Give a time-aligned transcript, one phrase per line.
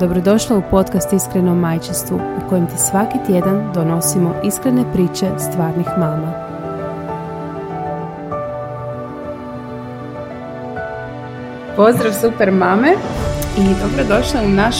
[0.00, 6.32] Dobrodošla u podcast Iskreno majčinstvu u kojem ti svaki tjedan donosimo iskrene priče stvarnih mama.
[11.76, 12.92] Pozdrav super mame
[13.58, 14.76] i dobrodošla u naš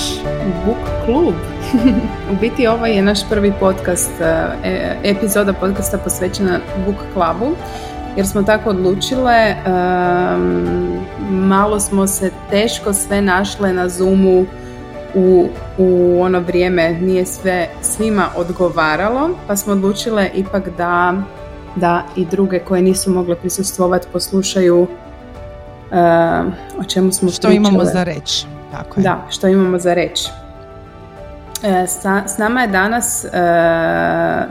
[0.66, 1.34] book klub.
[2.32, 7.56] u biti ovo je naš prvi podcast, e, epizoda podcasta posvećena book klubu
[8.16, 9.54] jer smo tako odlučile.
[11.30, 14.46] malo smo se teško sve našle na Zoomu
[15.16, 21.14] u, u ono vrijeme nije sve svima odgovaralo, pa smo odlučile ipak da,
[21.76, 24.88] da i druge koje nisu mogle prisustvovati poslušaju uh,
[26.80, 28.46] o čemu smo Što imamo za reći.
[28.72, 29.02] Tako je.
[29.02, 30.28] Da, što imamo za reći.
[31.62, 33.32] E, sa, s nama je danas uh,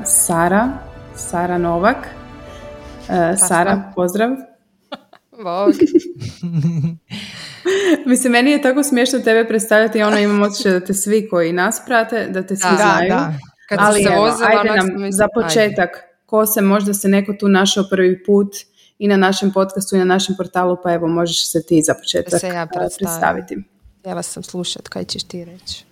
[0.05, 0.69] Sara,
[1.15, 1.97] Sara Novak.
[1.97, 4.29] Uh, Sara, pozdrav.
[5.43, 5.73] Bog.
[8.05, 11.81] Mislim, meni je tako smiješno tebe predstavljati, ono imam osjećaj da te svi koji nas
[11.85, 13.09] prate, da te svi da, znaju.
[13.09, 13.33] Da.
[13.69, 15.89] Kad Ali se evo, ajde nam za početak,
[16.25, 18.55] ko se možda se neko tu našao prvi put
[18.99, 22.39] i na našem podcastu i na našem portalu, pa evo možeš se ti za početak
[22.39, 23.57] se ja predstaviti.
[24.05, 25.85] Ja vas sam slušat, kaj ćeš ti reći?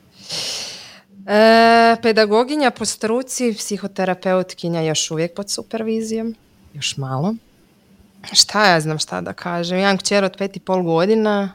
[1.28, 6.36] E, pedagoginja po struci, psihoterapeutkinja još uvijek pod supervizijom,
[6.74, 7.36] još malo.
[8.34, 11.54] Šta ja znam šta da kažem, imam kćer od pet i pol godina,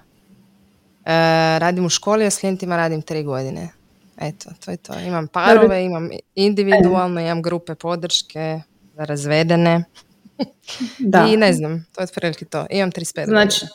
[1.59, 3.69] radim u školi, a s klijentima radim tri godine.
[4.21, 5.01] Eto, to je to.
[5.01, 8.61] Imam parove, imam individualno, imam grupe podrške
[8.97, 9.85] za razvedene.
[10.99, 11.27] Da.
[11.31, 12.67] I ne znam, to je otprilike to.
[12.71, 13.67] Imam 35 Znači,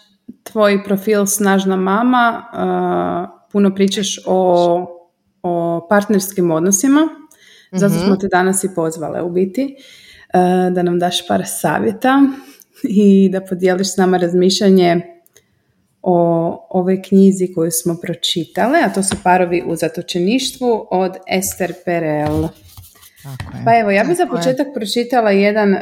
[0.44, 4.86] tvoj profil Snažna mama, uh, puno pričaš o,
[5.44, 7.08] o partnerskim odnosima,
[7.72, 8.20] zato smo mhm.
[8.20, 12.22] te danas i pozvale u biti, uh, da nam daš par savjeta
[12.84, 15.13] i da podijeliš s nama razmišljanje
[16.04, 22.48] o ovoj knjizi koju smo pročitale, a to su parovi u zatočeništvu od Esther Perel.
[23.66, 25.80] Pa evo, ja bih za početak pročitala jedan, uh,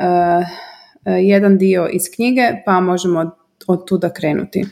[1.05, 3.29] jedan dio iz knjige, pa možemo od,
[3.67, 4.65] od tuda krenuti.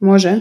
[0.00, 0.40] Može?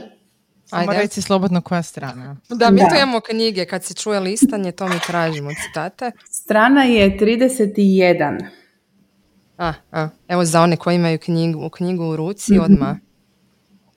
[0.72, 0.94] Ajde.
[1.01, 2.38] reci slobodno koja strana.
[2.50, 2.90] Da, mi da.
[2.90, 6.12] tu imamo knjige, kad se čuje listanje, to mi tražimo citate.
[6.31, 8.46] Strana je 31.
[9.57, 12.97] A, a, evo za one koji imaju knjigu, knjigu u ruci, mm odmah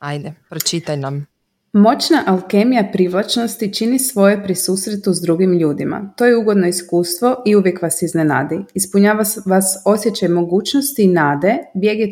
[0.00, 1.26] Ajde, pročitaj nam.
[1.72, 6.14] Moćna alkemija privlačnosti čini svoje pri susretu s drugim ljudima.
[6.16, 8.58] To je ugodno iskustvo i uvijek vas iznenadi.
[8.74, 11.58] Ispunjava vas osjećaj mogućnosti i nade,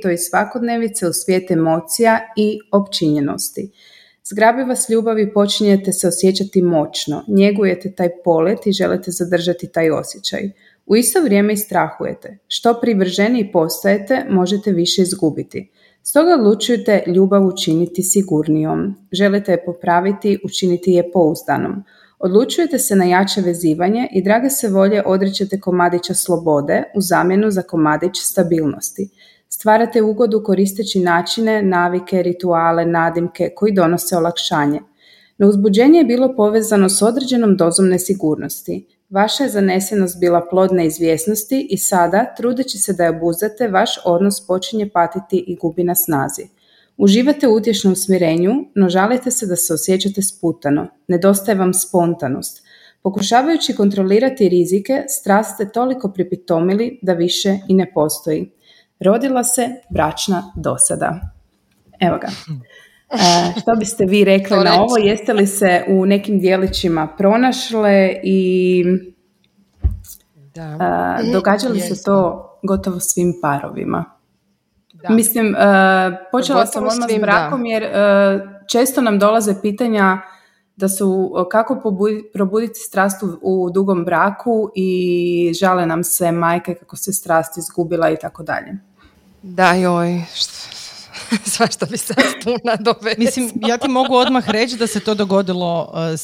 [0.02, 3.70] to iz svakodnevice u svijet emocija i općinjenosti.
[4.24, 9.90] Zgrabi vas ljubav i počinjete se osjećati moćno, njegujete taj polet i želite zadržati taj
[9.90, 10.50] osjećaj.
[10.86, 12.38] U isto vrijeme i strahujete.
[12.48, 15.70] Što privrženiji postajete, možete više izgubiti.
[16.02, 18.94] Stoga odlučujete ljubav učiniti sigurnijom.
[19.12, 21.84] Želite je popraviti, učiniti je pouzdanom.
[22.18, 27.62] Odlučujete se na jače vezivanje i drage se volje odrećete komadića slobode u zamjenu za
[27.62, 29.08] komadić stabilnosti.
[29.48, 34.80] Stvarate ugodu koristeći načine, navike, rituale, nadimke koji donose olakšanje.
[35.38, 38.97] No uzbuđenje je bilo povezano s određenom dozom nesigurnosti.
[39.10, 44.46] Vaša je zanesenost bila plod neizvjesnosti i sada, trudeći se da je obuzdate, vaš odnos
[44.46, 46.48] počinje patiti i gubi na snazi.
[46.96, 50.86] Uživate u utješnom smirenju, no žalite se da se osjećate sputano.
[51.08, 52.62] Nedostaje vam spontanost.
[53.02, 58.50] Pokušavajući kontrolirati rizike, strast ste toliko pripitomili da više i ne postoji.
[59.00, 61.20] Rodila se bračna dosada.
[62.00, 62.28] Evo ga.
[63.14, 64.96] E, što biste vi rekli na ovo?
[64.96, 68.84] Jeste li se u nekim dijelićima pronašle i
[70.54, 71.18] da.
[71.22, 74.04] E, događa li se to gotovo svim parovima?
[74.92, 75.14] Da.
[75.14, 75.58] Mislim, e,
[76.32, 77.84] počela sam odmah s brakom jer
[78.68, 80.18] često nam dolaze pitanja
[80.76, 81.82] da su kako
[82.32, 88.16] probuditi strast u, dugom braku i žale nam se majke kako se strast izgubila i
[88.16, 88.78] tako dalje.
[89.42, 90.77] Da, joj, što,
[91.56, 96.18] Svašta bi sad puna Mislim, ja ti mogu odmah reći da se to dogodilo uh,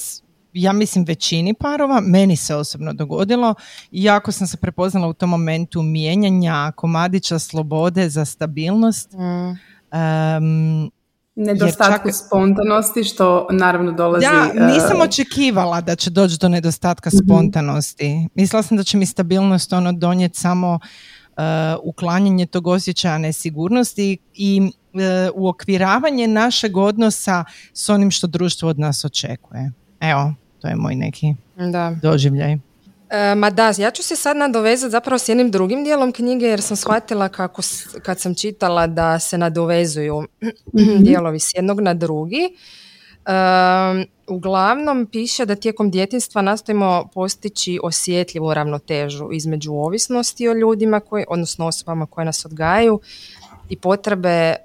[0.54, 3.54] ja mislim većini parova, meni se osobno dogodilo
[3.90, 9.12] i jako sam se prepoznala u tom momentu mijenjanja komadića slobode za stabilnost.
[9.12, 10.94] Mm.
[11.36, 14.24] Nedostatku spontanosti što naravno dolazi...
[14.24, 17.16] Ja nisam očekivala da će doći do nedostatka mhm.
[17.16, 18.28] spontanosti.
[18.34, 20.78] Mislila sam da će mi stabilnost ono donijeti samo
[21.36, 21.42] uh,
[21.82, 24.70] uklanjanje tog osjećaja nesigurnosti i
[25.34, 29.72] uokviravanje našeg odnosa s onim što društvo od nas očekuje.
[30.00, 31.96] Evo, to je moj neki da.
[32.02, 32.58] doživljaj.
[33.10, 36.62] E, ma da, ja ću se sad nadovezati zapravo s jednim drugim dijelom knjige jer
[36.62, 37.62] sam shvatila kako
[38.02, 40.22] kad sam čitala da se nadovezuju
[41.04, 42.48] dijelovi s jednog na drugi.
[43.26, 43.30] E,
[44.28, 51.66] uglavnom piše da tijekom djetinstva nastojimo postići osjetljivu ravnotežu između ovisnosti o ljudima, koji, odnosno
[51.66, 53.00] osobama koje nas odgajaju
[53.68, 54.56] i potrebe e,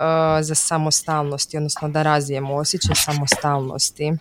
[0.41, 4.13] za samostalnosti, odnosno da razvijemo osjećaj samostalnosti.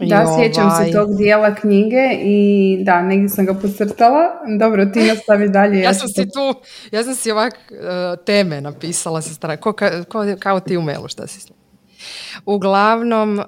[0.00, 0.92] Da, sjećam se ovaj.
[0.92, 4.22] tog dijela knjige i da, negdje sam ga pocrtala.
[4.58, 5.80] Dobro, ti nastavi dalje.
[5.82, 6.60] ja, sam si tu,
[6.92, 9.74] ja sam si ovak uh, teme napisala sa strane, ko,
[10.38, 11.52] kao ti u mailu šta si
[12.46, 13.44] Uglavnom, uh,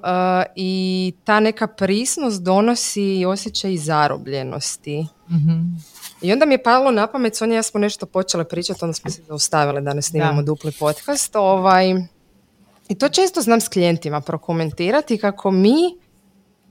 [0.55, 5.05] i ta neka prisnost donosi osjećaj zarobljenosti.
[5.29, 5.90] mm
[6.21, 9.11] I onda mi je palo na pamet, Sonja ja smo nešto počele pričati, onda smo
[9.11, 11.35] se zaustavile da ne snimamo dupli podcast.
[11.35, 11.89] Ovaj,
[12.89, 15.77] I to često znam s klijentima prokomentirati kako mi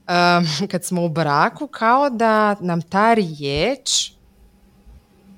[0.71, 4.11] kad smo u braku, kao da nam ta riječ,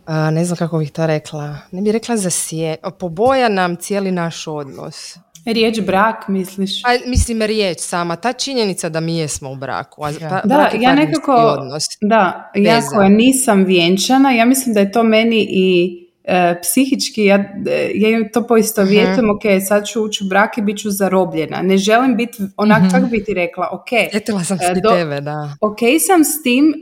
[0.07, 4.48] ne znam kako bih to rekla, ne bih rekla za sje, poboja nam cijeli naš
[4.48, 5.18] odnos.
[5.45, 6.83] Riječ brak, misliš?
[6.83, 8.15] A, mislim, riječ sama.
[8.15, 10.03] Ta činjenica da mi jesmo u braku.
[10.03, 10.11] A,
[10.43, 15.47] da, ja nekako, odnos, da, ja koja nisam vjenčana, ja mislim da je to meni
[15.49, 17.35] i e, psihički, ja,
[17.69, 21.61] e, ja to poistovjetujem, uh ok, sad ću ući u brak i bit ću zarobljena.
[21.61, 23.91] Ne želim biti, onak, uh kako bi ti rekla, ok.
[24.13, 25.55] Etila sam e, do, tebe, da.
[25.61, 26.73] Ok sam s tim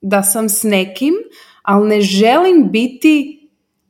[0.00, 1.14] da sam s nekim,
[1.62, 3.42] ali ne želim biti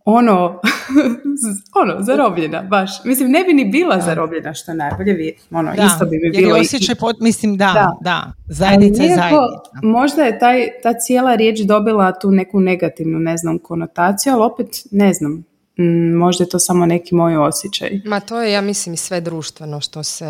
[0.05, 0.61] ono,
[1.83, 2.91] ono, zarobljena, baš.
[3.05, 5.85] Mislim, ne bi ni bila zarobljena, što najbolje, ono, da.
[5.85, 6.56] isto bi mi bilo.
[6.56, 8.33] Jer osjećaj, pot, mislim, da, da, da.
[8.47, 9.81] zajednica je zajednica.
[9.83, 14.69] Možda je taj, ta cijela riječ dobila tu neku negativnu, ne znam, konotaciju, ali opet,
[14.91, 15.44] ne znam,
[15.79, 18.00] mm, možda je to samo neki moj osjećaj.
[18.05, 20.25] Ma to je, ja mislim, i sve društveno što se,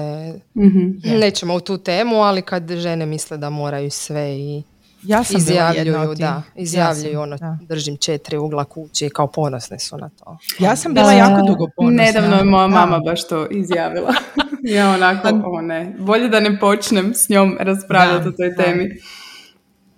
[0.55, 4.63] mm nećemo u tu temu, ali kad žene misle da moraju sve i
[5.07, 10.09] ja sam izjavljuju, da, izjavljuju ono, držim četiri ugla kuće i kao ponosne su na
[10.09, 10.39] to.
[10.59, 12.03] Ja sam bila jako dugo ponosna.
[12.03, 14.15] Nedavno je moja mama baš to izjavila.
[14.77, 18.91] ja onako, o ne, bolje da ne počnem s njom raspravljati o toj temi.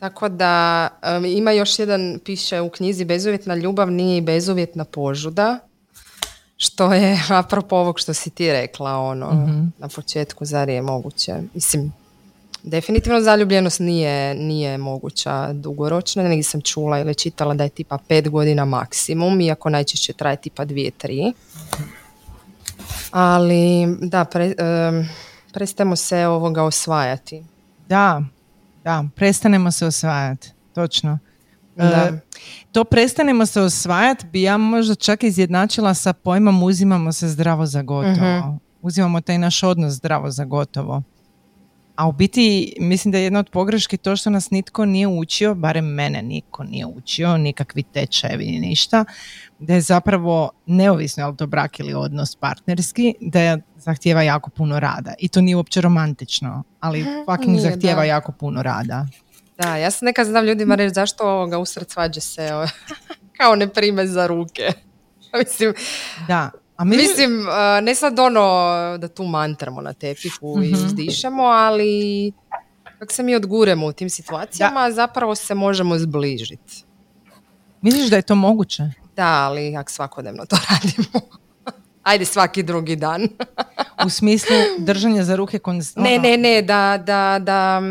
[0.00, 0.88] Tako da
[1.26, 5.58] ima još jedan, piše u knjizi bezuvjetna ljubav nije i bezuvjetna požuda,
[6.56, 9.66] što je apropo ovog što si ti rekla ono, mhm.
[9.78, 11.34] na početku, zar je moguće.
[11.54, 11.92] Mislim,
[12.68, 18.28] Definitivno zaljubljenost nije, nije moguća dugoročna, negdje sam čula ili čitala da je tipa pet
[18.28, 21.32] godina maksimum, iako najčešće traje tipa dvije, tri.
[23.10, 24.54] Ali da, pre,
[25.52, 27.44] prestajemo se ovoga osvajati.
[27.88, 28.22] Da,
[28.84, 31.18] da, prestanemo se osvajati, točno.
[31.76, 31.84] Da.
[31.84, 32.20] E,
[32.72, 37.82] to prestanemo se osvajati bi ja možda čak izjednačila sa pojmom uzimamo se zdravo za
[37.82, 38.38] gotovo.
[38.38, 41.02] uh Uzimamo taj naš odnos zdravo za gotovo.
[41.98, 45.54] A u biti mislim da je jedna od pogreški to što nas nitko nije učio,
[45.54, 49.04] barem mene niko nije učio, nikakvi tečajevi ni ništa,
[49.58, 54.50] da je zapravo neovisno je li to brak ili odnos partnerski, da je zahtjeva jako
[54.50, 55.14] puno rada.
[55.18, 59.06] I to nije uopće romantično, ali fucking zahtjeva jako puno rada.
[59.58, 62.48] Da, ja sam nekad znam ljudima reći zašto ovoga usred svađe se
[63.38, 64.72] kao ne prime za ruke.
[65.38, 65.74] Mislim,
[66.28, 66.50] da.
[66.78, 67.46] A Mislim,
[67.82, 68.42] ne sad ono
[68.98, 70.84] da tu mantramo na tepihu i mhm.
[70.84, 72.32] uzdišemo, ali
[72.98, 76.84] kako se mi odguremo u tim situacijama, zapravo se možemo zbližiti.
[77.82, 78.82] Misliš da je to moguće?
[79.16, 81.28] Da, ali ako svakodnevno to radimo.
[82.02, 83.28] Ajde svaki drugi dan.
[84.06, 86.10] u smislu držanja za ruke konstantno?
[86.10, 87.82] Ne, ne, ne, da, da, da,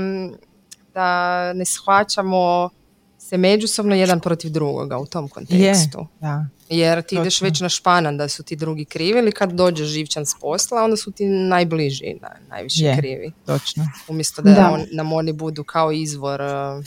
[0.94, 2.70] da ne shvaćamo
[3.18, 6.00] se međusobno jedan protiv drugoga u tom kontekstu.
[6.00, 6.46] Je, da.
[6.70, 10.26] Jer ti ideš već na španan da su ti drugi krivi ili kad dođe živčan
[10.26, 13.32] s posla, onda su ti najbliži, na, najviše je, krivi.
[13.46, 13.88] Točno.
[14.08, 16.86] Umjesto da, On, nam oni budu kao izvor uh,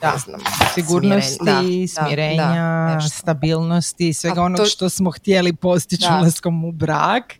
[0.00, 0.14] da.
[0.24, 0.40] Znam,
[0.74, 7.34] sigurnosti, smirenja, stabilnosti, svega ono što smo htjeli postići ulaskom u brak.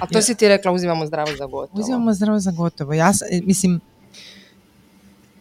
[0.00, 1.80] A to si ti rekla, uzimamo zdravo za gotovo.
[1.80, 2.92] Uzimamo zdravo za gotovo.
[2.92, 3.12] Ja
[3.42, 3.80] mislim,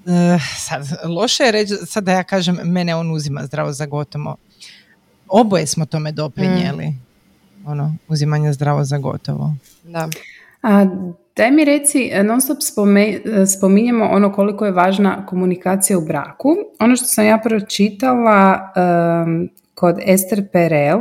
[0.06, 0.12] uh,
[0.58, 4.36] sad, loše je reći, sad da ja kažem, mene on uzima zdravo za gotovo
[5.30, 6.88] oboje smo tome doprinijeli.
[6.88, 7.00] Mm.
[7.66, 9.54] Ono, uzimanje zdravo za gotovo.
[9.84, 10.10] Da.
[10.62, 10.86] A,
[11.36, 13.20] daj mi reci, non stop spome,
[13.58, 16.56] spominjemo ono koliko je važna komunikacija u braku.
[16.80, 18.60] Ono što sam ja pročitala
[19.26, 21.00] um, kod Esther Perel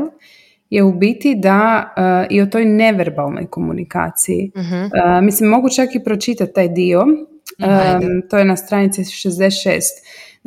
[0.71, 4.51] je u biti da uh, i o toj neverbalnoj komunikaciji.
[4.57, 4.75] Mhm.
[4.85, 7.01] Uh, mislim, mogu čak i pročitati taj dio.
[7.03, 9.81] Um, to je na stranici 66.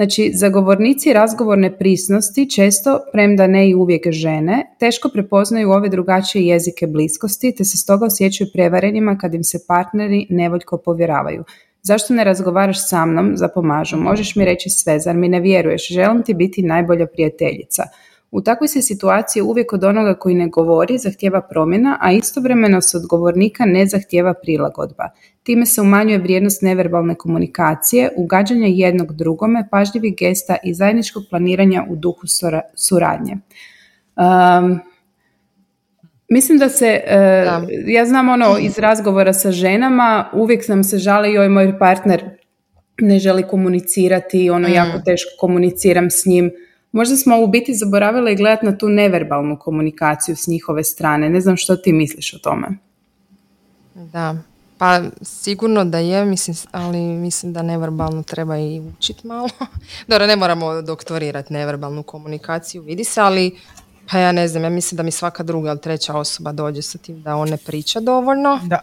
[0.01, 6.87] Znači, zagovornici razgovorne prisnosti često, premda ne i uvijek žene, teško prepoznaju ove drugačije jezike
[6.87, 11.43] bliskosti, te se stoga osjećaju prevarenima kad im se partneri nevoljko povjeravaju.
[11.81, 13.97] Zašto ne razgovaraš sa mnom za pomažu?
[13.97, 15.87] Možeš mi reći sve, zar mi ne vjeruješ?
[15.87, 17.83] Želim ti biti najbolja prijateljica.
[18.31, 22.97] U takvoj se situaciji uvijek od onoga koji ne govori zahtjeva promjena, a istovremeno se
[22.97, 25.09] od govornika ne zahtjeva prilagodba.
[25.43, 31.95] Time se umanjuje vrijednost neverbalne komunikacije, ugađanja jednog drugome, pažljivih gesta i zajedničkog planiranja u
[31.95, 33.37] duhu sura- suradnje.
[34.15, 34.79] Um,
[36.29, 37.61] Mislim da se, e, Da.
[37.87, 42.23] ja znam ono iz razgovora sa ženama, uvijek nam se žali joj moj partner
[43.01, 44.73] ne želi komunicirati, ono Mm.
[44.73, 46.51] jako teško komuniciram s njim.
[46.91, 51.29] Možda smo u biti zaboravili gledati na tu neverbalnu komunikaciju s njihove strane.
[51.29, 52.67] Ne znam što ti misliš o tome.
[53.95, 54.35] Da,
[54.77, 59.49] pa sigurno da je, mislim, ali mislim da neverbalno treba i učit malo.
[60.07, 63.59] Dobro, ne moramo doktorirati neverbalnu komunikaciju, vidi se, ali
[64.11, 66.97] pa ja ne znam, ja mislim da mi svaka druga ili treća osoba dođe sa
[66.97, 68.59] tim da on ne priča dovoljno.
[68.63, 68.79] Da.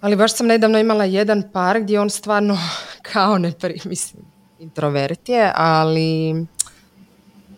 [0.00, 2.58] Ali baš sam nedavno imala jedan par gdje on stvarno
[3.12, 4.29] kao ne pri, mislim,
[4.60, 6.30] introvert je, ali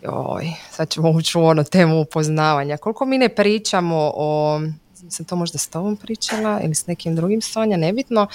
[0.01, 2.77] joj, sad ćemo ući u ono temu upoznavanja.
[2.77, 4.61] Koliko mi ne pričamo o,
[5.09, 8.27] sam to možda s tobom pričala ili s nekim drugim Sonja, nebitno,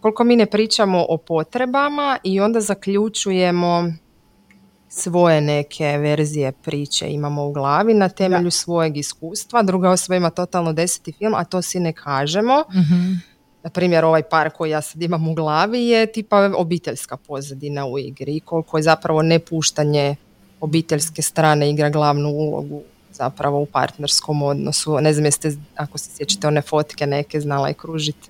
[0.00, 3.92] koliko mi ne pričamo o potrebama i onda zaključujemo
[4.88, 10.72] svoje neke verzije priče imamo u glavi na temelju svojeg iskustva, druga osoba ima totalno
[10.72, 12.64] deseti film, a to si ne kažemo.
[12.70, 13.35] Mhm.
[13.66, 17.98] Na primjer, ovaj par koji ja sad imam u glavi je tipa obiteljska pozadina u
[17.98, 20.16] igri i koliko je zapravo nepuštanje
[20.60, 22.82] obiteljske strane igra glavnu ulogu
[23.12, 25.00] zapravo u partnerskom odnosu.
[25.00, 28.28] Ne znam jeste, ako se sjećate one fotke neke, znala je kružiti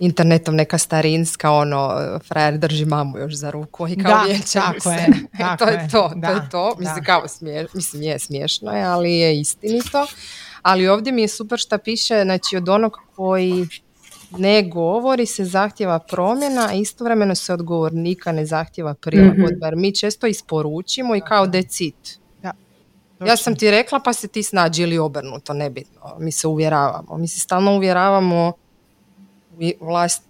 [0.00, 1.94] internetom neka starinska, ono,
[2.28, 4.90] frajer drži mamu još za ruku i kao Da, tako se.
[4.90, 6.74] je, E, tako to je to, to da, je to.
[6.78, 7.02] Mislim, da.
[7.02, 10.06] kao smije, mislim, je smiješno, je, ali je istinito.
[10.62, 13.66] Ali ovdje mi je super šta piše, znači od onog koji
[14.30, 19.66] ne govori se zahtjeva promjena, a istovremeno se od govornika ne zahtjeva prilagodba.
[19.66, 22.18] Jer mi često isporučimo i kao decit.
[23.26, 26.00] Ja sam ti rekla pa se ti snađi ili obrnuto, nebitno.
[26.18, 27.16] Mi se uvjeravamo.
[27.18, 28.52] Mi se stalno uvjeravamo
[29.80, 30.22] u vlast,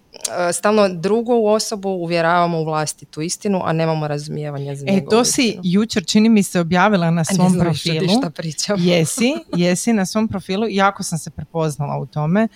[0.49, 5.41] e, stalno drugu osobu uvjeravamo u vlastitu istinu, a nemamo razumijevanja za E, to si
[5.43, 5.61] istinu.
[5.65, 8.07] jučer čini mi se objavila na ne svom ti profilu.
[8.17, 8.75] šta pričam.
[8.79, 10.65] Jesi, jesi na svom profilu.
[10.69, 12.47] Jako sam se prepoznala u tome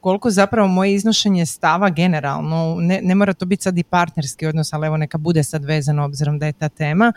[0.00, 4.72] koliko zapravo moje iznošenje stava generalno, ne, ne mora to biti sad i partnerski odnos,
[4.72, 7.12] ali evo neka bude sad vezano obzirom da je ta tema,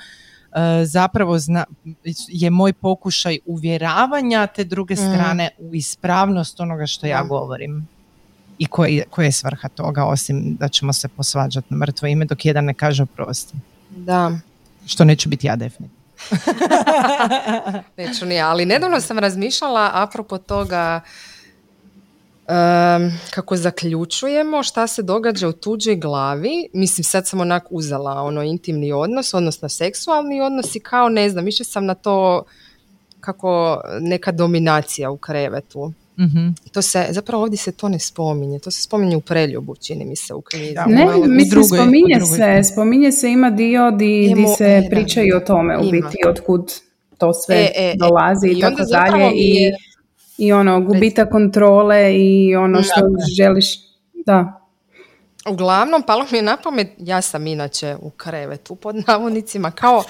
[0.51, 1.65] e, zapravo zna,
[2.27, 7.87] je moj pokušaj uvjeravanja te druge strane u ispravnost onoga što ja govorim.
[8.59, 8.65] I
[9.09, 12.73] koja je svrha toga, osim da ćemo se posvađati na mrtvo ime dok jedan ne
[12.73, 13.53] kaže oprosti.
[13.89, 14.31] Da,
[14.85, 16.03] Što neću biti ja definitivno.
[17.97, 18.49] neću ni ja.
[18.49, 21.01] Ali nedavno sam razmišljala apropo toga
[22.47, 26.67] em, kako zaključujemo šta se događa u tuđoj glavi.
[26.73, 31.45] Mislim, sad sam onak uzela ono intimni odnos, odnosno seksualni odnos i kao ne znam,
[31.45, 32.43] više sam na to
[33.19, 35.91] kako neka dominacija u krevetu.
[36.19, 36.47] Mhm.
[36.71, 40.15] To se, zapravo ovdje se to ne spominje, to se spominje u preljubu, čini mi
[40.15, 40.75] se u knjizi.
[40.87, 44.65] Ne, malo mislim, drugoj- spominje drugoj se, spominje se, ima dio di, di Imamo- se
[44.67, 44.89] e, da.
[44.89, 45.91] priča i o tome, u Ima.
[45.91, 46.71] biti, otkud
[47.17, 47.95] to sve E, e, e.
[47.97, 49.31] dolazi i, I tako dalje.
[49.35, 49.77] I, je-
[50.37, 53.01] I ono, gubitak kontrole i ono što
[53.37, 53.65] želiš,
[54.25, 54.59] da.
[55.49, 60.03] Uglavnom, palo mi je na pamet, ja sam inače u krevetu pod navodnicima, kao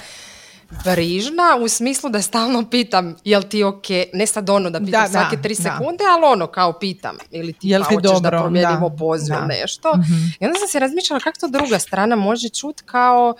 [0.85, 5.09] brižna u smislu da stalno pitam jel ti ok, ne sad ono da pitam Da,
[5.09, 5.63] svake da, tri da.
[5.63, 8.95] sekunde, ali ono kao pitam ili ti Jel pa ti hoćeš da dobro, promijenimo da,
[8.95, 9.39] poziv da.
[9.39, 9.91] ili nešto.
[9.97, 10.13] Mhm.
[10.39, 13.35] I onda sam se razmišljala kako to druga strana može čut kao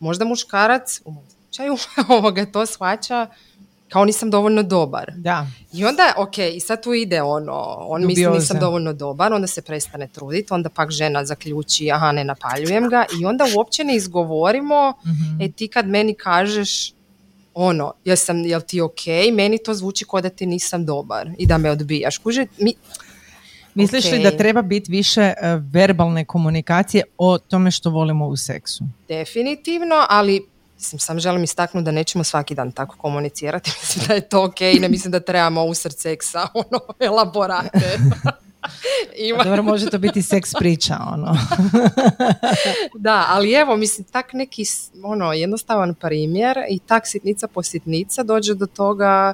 [0.00, 1.76] možda muškarac u mom slučaju
[2.18, 3.26] ovoga to shvaća
[3.94, 5.12] kao nisam dovoljno dobar.
[5.16, 5.46] Da.
[5.72, 9.62] I onda, ok, i sad tu ide ono, on misli nisam dovoljno dobar, onda se
[9.62, 14.92] prestane truditi, onda pak žena zaključi, aha, ne napaljujem ga i onda uopće ne izgovorimo,
[15.04, 15.40] Mhm.
[15.40, 16.92] e ti kad meni kažeš,
[17.54, 19.00] ono, jesam, jel ti ok,
[19.32, 22.18] meni to zvuči kao da ti nisam dobar i da me odbijaš.
[22.18, 22.74] Kuže, mi,
[23.76, 24.22] Misliš li Ok.
[24.22, 28.84] da treba biti više e, verbalne komunikacije o tome što volimo u seksu?
[29.08, 30.46] definitivno, ali
[30.84, 34.60] mislim, sam želim istaknuti da nećemo svaki dan tako komunicirati, mislim da je to ok
[34.60, 37.98] i ne mislim da trebamo usred seksa, ono, elaborate.
[39.18, 41.36] Ima, Pa Dobro, može to biti seks priča, ono.
[42.94, 44.62] Da, ali evo, mislim, tak neki
[45.02, 49.32] ono, jednostavan primjer i tak sitnica po sitnica dođe do toga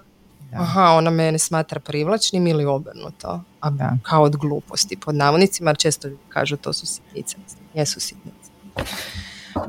[0.54, 3.40] aha, ona mene smatra privlačnim ili obrnuto.
[3.60, 3.96] A da.
[4.02, 7.36] kao od gluposti pod navodnicima, jer često kažu to su sitnice.
[7.74, 8.50] Jesu sitnice.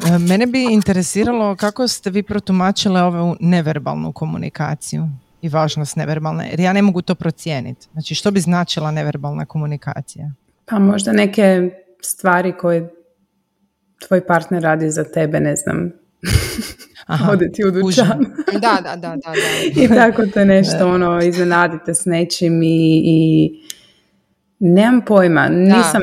[0.07, 5.07] E, mene bi interesiralo kako ste vi protumačile ovu neverbalnu komunikaciju
[5.41, 7.87] i važnost neverbalne, jer ja ne mogu to procijeniti.
[7.91, 10.31] Znači, što bi značila neverbalna komunikacija?
[10.65, 11.69] Pa možda neke
[12.01, 12.93] stvari koje
[14.07, 15.91] tvoj partner radi za tebe, ne znam,
[17.05, 18.25] Aha, odeti u dućan.
[18.53, 19.33] da, da, da, da,
[19.83, 23.49] I tako te nešto, ono, iznenadite s nečim i, i
[24.59, 25.47] nemam pojma.
[25.49, 26.01] Nisam,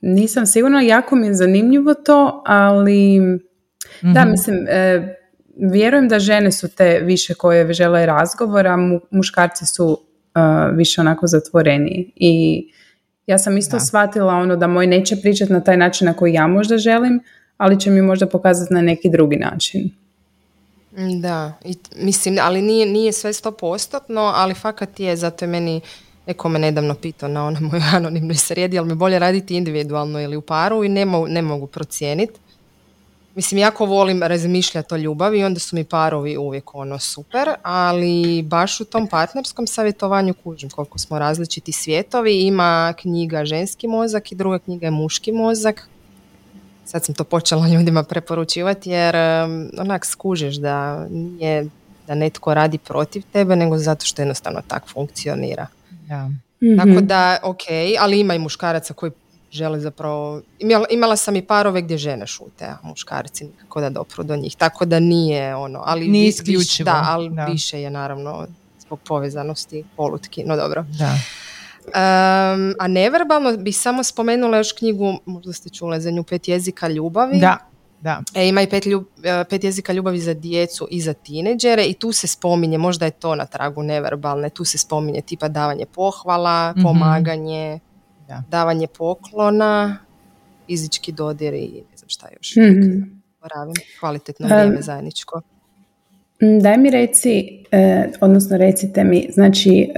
[0.00, 3.20] nisam sigurna, jako mi je zanimljivo to, ali
[4.02, 4.30] da, mhm.
[4.30, 5.14] mislim, e,
[5.56, 8.76] vjerujem da žene su te više koje žele razgovora,
[9.10, 10.00] muškarci su
[10.34, 10.40] e,
[10.72, 12.64] više onako zatvoreni i
[13.26, 16.46] ja sam isto shvatila ono da moj neće pričati na taj način na koji ja
[16.46, 17.20] možda želim,
[17.56, 19.90] ali će mi možda pokazati na neki drugi način.
[21.20, 25.80] Da, i, mislim, ali nije, nije sve sto postotno, ali fakat je, zato je meni
[26.28, 30.36] neko me nedavno pitao na onoj mojoj anonimnoj sredi, ali mi bolje raditi individualno ili
[30.36, 32.40] u paru i ne, ne mogu procijeniti.
[33.34, 38.42] Mislim, jako volim razmišljati o ljubavi i onda su mi parovi uvijek ono super, ali
[38.42, 42.40] baš u tom partnerskom savjetovanju kužim koliko smo različiti svijetovi.
[42.40, 45.88] Ima knjiga ženski mozak i druga knjiga je muški mozak
[46.84, 49.16] sad sam to počela ljudima preporučivati jer
[49.78, 51.66] onak skužiš da nije
[52.06, 55.66] da netko radi protiv tebe nego zato što jednostavno tak funkcionira.
[56.08, 56.30] Ja.
[56.76, 57.06] Tako mhm.
[57.06, 57.62] da, ok,
[58.00, 59.12] ali ima i muškaraca koji
[59.50, 60.42] žele zapravo,
[60.90, 64.84] imala sam i parove gdje žene šute, a muškarci nikako da dopru do njih, tako
[64.84, 66.84] da nije ono, ali nije isključivo.
[66.84, 68.46] Da, ali više je naravno
[68.80, 70.84] zbog povezanosti polutki, no dobro.
[70.98, 71.14] Da.
[71.88, 76.88] Um, a neverbalno bi samo spomenula još knjigu, možda ste čule za nju, Pet jezika
[76.88, 77.38] ljubavi.
[77.38, 77.58] Da,
[78.00, 78.22] da.
[78.34, 81.94] E, ima i pet, ljub, e, pet jezika ljubavi za djecu i za tineđere i
[81.94, 86.74] tu se spominje, možda je to na tragu neverbalne, tu se spominje tipa davanje pohvala,
[86.76, 87.78] mm pomaganje,
[88.28, 88.42] da.
[88.50, 89.98] davanje poklona,
[90.66, 92.56] fizički dodir i ne znam šta još.
[92.56, 93.22] Mm-hmm.
[94.00, 95.40] Kvalitetno vrijeme zajedničko.
[96.60, 99.88] Daj mi reci, e, odnosno recite mi, znači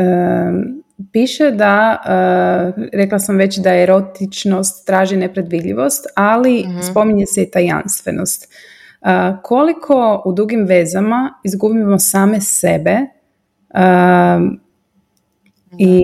[1.12, 7.50] piše da, uh, rekla sam već da erotičnost traži nepredvidljivost, ali mm spominje se i
[7.50, 8.48] tajanstvenost.
[9.00, 9.08] Uh,
[9.42, 12.98] koliko u dugim vezama izgubimo same sebe
[13.70, 14.58] uh,
[15.78, 16.02] i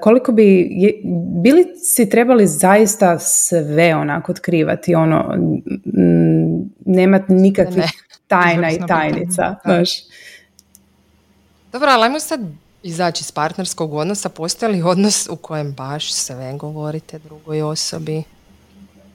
[0.00, 0.70] koliko bi
[1.42, 5.34] bili si trebali zaista sve onako otkrivati ono
[6.86, 7.84] nemati nikakvih
[8.28, 9.90] tajna i tajnica znaš.
[11.72, 12.40] Dobro, ali ajmo sad
[12.84, 18.22] izaći iz partnerskog odnosa, postoji li odnos u kojem baš sve govorite drugoj osobi?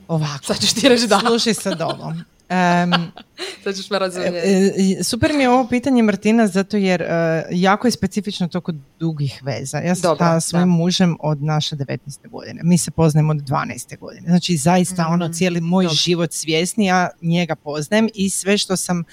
[0.08, 0.44] Ovako.
[0.46, 1.20] Sad ćeš ti reći da.
[1.20, 2.14] Slušaj sad ovo.
[2.50, 3.12] Um,
[3.64, 4.38] Sad ćeš me razumjeti.
[4.38, 7.08] E, e, super mi je ovo pitanje Martina zato jer uh,
[7.52, 9.78] jako je specifično to kod dugih veza.
[9.78, 12.30] Ja sam sa svojim mužem od naše 19.
[12.30, 12.62] godine.
[12.64, 14.00] Mi se poznajemo od 12.
[14.00, 14.28] godine.
[14.28, 15.34] Znači zaista ono mhm.
[15.34, 19.04] cijeli moj život svjesni, ja njega poznajem i sve što sam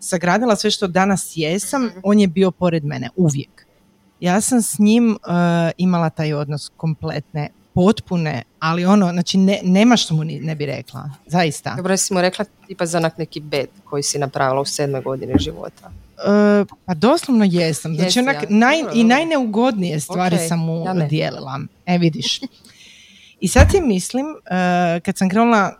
[0.00, 1.98] sagradila, sve što danas jesam, mhm.
[2.02, 3.67] on je bio pored mene uvijek.
[4.20, 5.18] Ja sam s njim uh,
[5.76, 11.10] imala taj odnos kompletne, potpune, ali ono, znači ne, nema što mu ne bi rekla,
[11.26, 11.74] zaista.
[11.76, 15.86] Dobro, si mu rekla tipa za neki bed koji si napravila u sedmoj godini života.
[15.86, 17.94] Uh, pa doslovno jesam.
[17.94, 21.60] Znači onak, naj, i najneugodnije stvari sam mu ja dijelila.
[21.86, 22.40] E vidiš.
[23.40, 25.72] I sad si mislim, uh, kad sam krenula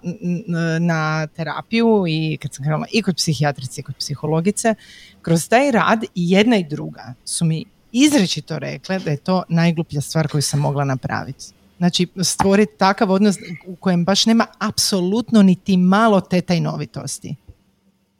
[0.80, 4.74] na terapiju i kad sam krenula i kod psihijatrice i kod psihologice,
[5.22, 10.00] kroz taj rad i jedna i druga su mi izrečito rekle da je to najgluplja
[10.00, 11.44] stvar koju sam mogla napraviti.
[11.78, 17.34] Znači, stvoriti takav odnos u kojem baš nema apsolutno niti malo te tajnovitosti.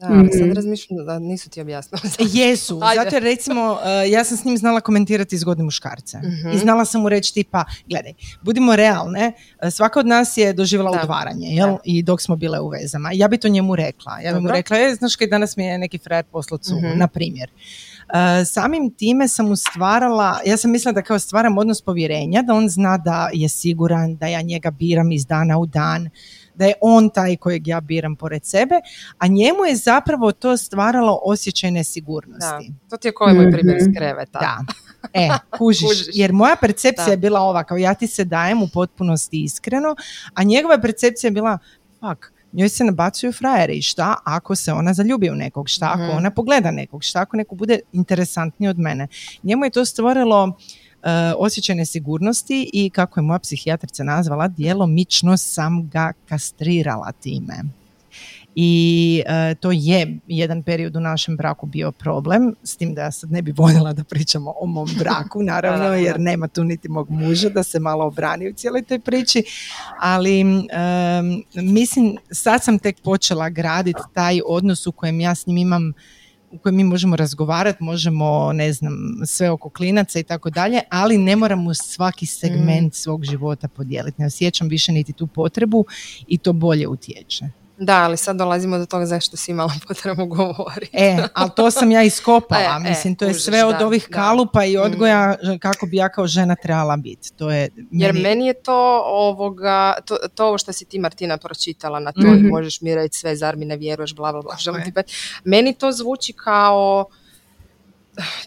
[0.00, 2.02] Da, mm sad razmišljam da nisu ti objasnili.
[2.40, 6.18] Jesu, zato jer recimo uh, ja sam s njim znala komentirati zgodne muškarce.
[6.18, 10.52] mm I znala sam mu reći tipa, gledaj, budimo realne, uh, svaka od nas je
[10.52, 11.02] doživjela da.
[11.02, 11.76] udvaranje, jel?
[11.84, 13.10] I dok smo bile u vezama.
[13.12, 14.20] Ja bi to njemu rekla.
[14.20, 17.08] Ja bi mu rekla, e, znaš kaj, danas mi je neki frajer poslao mm na
[17.08, 17.50] primjer.
[18.08, 22.54] Uh, samim time sam mu stvarala, ja sam mislila da kao stvaram odnos povjerenja, da
[22.54, 26.10] on zna da je siguran, da ja njega biram iz dana u dan,
[26.54, 28.74] da je on taj kojeg ja biram pored sebe,
[29.18, 32.68] a njemu je zapravo to stvaralo osjećaj nesigurnosti.
[32.68, 34.38] Da, to ti je koji moj primjer s kreveta.
[34.38, 34.58] Da.
[35.12, 39.44] E, kužiš, jer moja percepcija je bila ova, kao ja ti se dajem u potpunosti
[39.44, 39.96] iskreno,
[40.34, 41.58] a njegova percepcija je bila,
[42.00, 46.02] fuck, njoj se nabacuju frajere i šta ako se ona zaljubi u nekog, šta ako
[46.02, 46.16] mhm.
[46.16, 49.08] ona pogleda nekog, šta ako neko bude interesantniji od mene.
[49.42, 50.54] Njemu je to stvorilo uh,
[51.38, 57.64] osjećaj nesigurnosti i kako je moja psihijatrica nazvala, djelomično sam ga kastrirala time.
[58.60, 63.12] I e, to je jedan period u našem braku bio problem, s tim da ja
[63.12, 67.10] sad ne bi voljela da pričamo o mom braku, naravno, jer nema tu niti mog
[67.10, 69.42] muža da se malo obrani u cijeloj toj priči,
[70.00, 70.44] ali
[71.54, 75.92] mislim, sad sam tek počela graditi taj odnos u kojem ja s njim imam
[76.50, 78.94] u kojem mi možemo razgovarati, možemo, ne znam,
[79.26, 82.96] sve oko klinaca i tako dalje, ali ne moramo svaki segment mm.
[82.96, 84.20] svog života podijeliti.
[84.20, 85.84] Ne osjećam više niti tu potrebu
[86.26, 87.44] i to bolje utječe.
[87.80, 90.96] Da, ali sad dolazimo do toga zašto si imala potrebu govoriti.
[90.96, 92.80] E, ali to sam ja iskopala.
[92.84, 95.58] E, e, Mislim, to je sve od ovih kalupa i odgoja mm.
[95.58, 97.32] kako bi ja kao žena trebala biti.
[97.36, 102.00] To je, Jer meni je to ovoga, to, to ovo što si ti Martina pročitala
[102.00, 104.56] na to mm možeš mi reći sve, zar mi ne vjeruješ, bla, bla, bla.
[105.44, 107.04] Meni to zvuči kao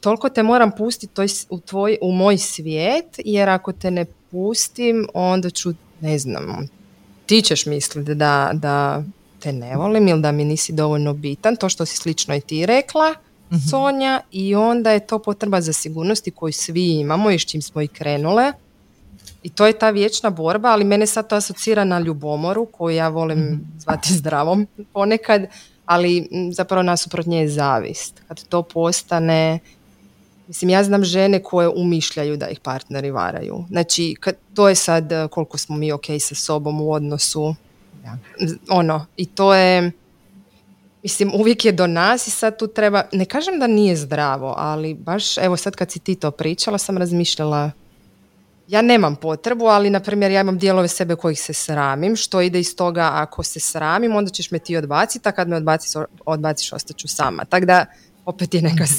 [0.02, 5.50] toliko te moram pustiti u, tvoj, u moj svijet, jer ako te ne pustim, onda
[5.50, 6.68] ću, ne znam,
[7.26, 9.04] ti ćeš misliti da, da
[9.42, 12.66] te ne volim ili da mi nisi dovoljno bitan, to što si slično i ti
[12.66, 13.14] rekla,
[13.52, 17.62] mm Sonja, i onda je to potreba za sigurnosti koju svi imamo i s čim
[17.62, 18.54] smo i krenule.
[19.44, 23.08] I to je ta vječna borba, ali mene sad to asocira na ljubomoru koju ja
[23.08, 25.46] volim mm zvati zdravom ponekad,
[25.86, 28.22] ali zapravo nasuprot nje je zavist.
[28.28, 29.60] Kad to postane
[30.48, 33.66] Mislim, ja znam žene koje umišljaju da ih partneri varaju.
[33.70, 37.56] Znači, kad, to je sad koliko smo mi ok sa sobom u odnosu
[38.70, 39.92] ono, i to je,
[41.04, 44.94] mislim, uvijek je do nas i sad tu treba, ne kažem da nije zdravo, ali
[44.94, 47.72] baš, evo sad kad si ti to pričala, sam razmišljala,
[48.68, 52.60] ja nemam potrebu, ali na primjer ja imam dijelove sebe kojih se sramim, što ide
[52.60, 55.92] iz toga ako se sramim, onda ćeš me ti odbaciti, a kad me odbaciš,
[56.26, 57.46] odbaciš ostaću sama.
[57.46, 57.86] Tako da
[58.26, 58.94] opet je neka mhm.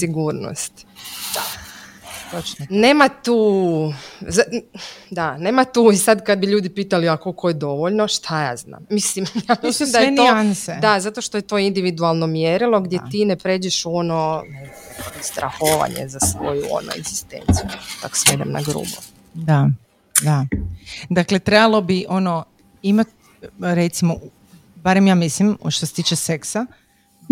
[2.40, 2.70] Sigurnost.
[2.70, 3.92] Nema tu,
[5.10, 8.56] da, nema tu i sad kad bi ljudi pitali a koliko je dovoljno, šta ja
[8.56, 8.86] znam.
[8.90, 10.24] Mislim, ja mislim da je to,
[10.80, 14.42] da, zato što je to individualno mjerilo gdje ti ne pređeš u ono
[15.20, 17.66] strahovanje za svoju ono egzistenciju,
[18.02, 18.96] tako svedem na grubo.
[19.34, 19.70] Da,
[20.22, 20.46] da.
[21.08, 22.44] Dakle, trebalo bi ono
[22.82, 23.10] imati,
[23.60, 24.16] recimo,
[24.74, 26.66] barem ja mislim, što se tiče seksa,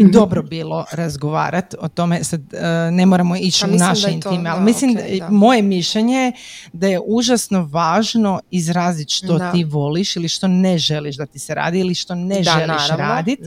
[0.04, 0.12] bi mhm.
[0.12, 4.64] dobro bilo razgovarati o tome, sad e, ne moramo ići pa u naše intime, ali
[4.64, 4.98] mislim,
[5.30, 6.32] moje mišljenje je
[6.72, 11.54] da je užasno važno izraziti što ti voliš ili što ne želiš da ti se
[11.54, 13.42] radi ili što ne želiš raditi.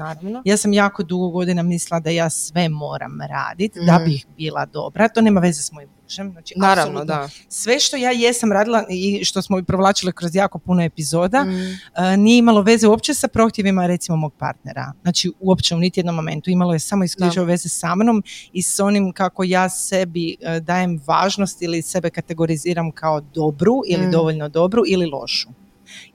[0.46, 4.06] Ja sam jako dugo godina mislila da ja sve moram raditi da mhm.
[4.06, 5.89] bih bila dobra, to nema veze s mojim
[6.32, 7.30] Znači, Naravno, da.
[7.50, 12.22] Sve što ja jesam radila i što smo i provlačili kroz jako puno epizoda, mm.
[12.22, 14.94] nije imalo veze uopće sa prohtjevima recimo mog partnera.
[15.02, 16.50] Znači, uopće u niti jednom momentu.
[16.50, 21.02] Imalo je samo isključivo veze sa mnom i s onim kako ja sebi e, dajem
[21.08, 24.12] važnost ili sebe kategoriziram kao dobru ili mm.
[24.12, 25.62] dovoljno dobru ili lošu.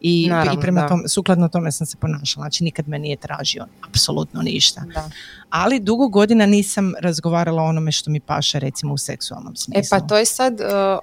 [0.01, 2.45] I, i prema tom, sukladno tome sam se ponašala.
[2.45, 4.83] Znači nikad me nije tražio apsolutno ništa.
[4.95, 5.11] Da.
[5.51, 9.97] Ali dugo godina nisam razgovarala o onome što mi paše recimo u seksualnom smislu.
[9.97, 10.99] E pa to je sad, uh,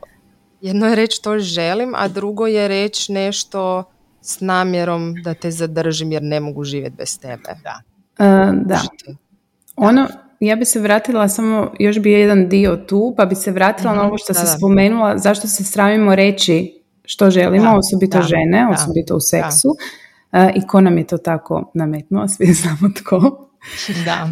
[0.62, 3.84] jedno je reći to želim, a drugo je reći nešto
[4.22, 7.56] s namjerom da te zadržim jer ne mogu živjeti bez tebe.
[7.64, 7.82] Da.
[8.20, 8.82] Uh, da.
[9.76, 10.08] Ono,
[10.40, 14.00] ja bi se vratila samo, još bi jedan dio tu, pa bi se vratila na
[14.00, 14.08] mhm.
[14.08, 16.75] ovo što se spomenula, zašto se sramimo reći
[17.06, 19.70] što želimo, osobito žene, osobito u seksu.
[19.70, 19.76] Uh,
[20.56, 23.50] I ko nam je to tako nametnuo, svi znamo tko.
[24.06, 24.30] Da.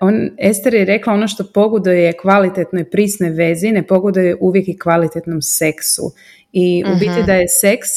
[0.00, 5.42] on, Ester je rekla ono što pogoduje kvalitetnoj prisnoj vezi, ne pogoduje uvijek i kvalitetnom
[5.42, 6.02] seksu.
[6.52, 7.26] I u biti mhm.
[7.26, 7.88] da je seks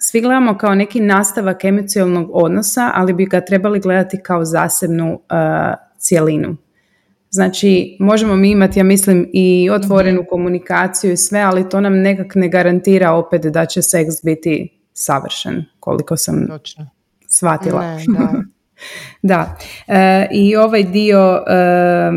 [0.00, 5.20] svi gledamo kao neki nastavak emocionalnog odnosa, ali bi ga trebali gledati kao zasebnu uh,
[5.98, 6.56] cjelinu.
[7.30, 10.28] Znači, možemo mi imati, ja mislim, i otvorenu mhm.
[10.28, 15.64] komunikaciju i sve, ali to nam nekak ne garantira opet da će seks biti savršen,
[15.80, 16.90] koliko sam Točno.
[17.28, 17.98] shvatila.
[18.18, 18.32] da.
[19.22, 19.56] da.
[19.88, 22.10] E, I ovaj dio, e,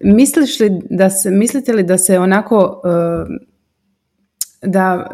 [0.00, 3.38] misliš li da se, mislite li da se onako, e,
[4.62, 5.10] da,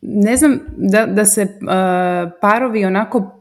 [0.00, 1.58] ne znam, da, da se
[2.40, 3.39] parovi onako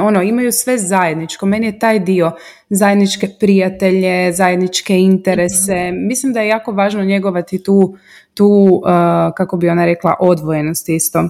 [0.00, 1.46] ono, imaju sve zajedničko.
[1.46, 2.32] Meni je taj dio
[2.70, 5.90] zajedničke prijatelje, zajedničke interese.
[5.92, 6.06] Mhm.
[6.06, 7.96] Mislim da je jako važno njegovati tu,
[8.34, 8.88] tu uh,
[9.36, 11.20] kako bi ona rekla, odvojenost isto.
[11.20, 11.28] Uh,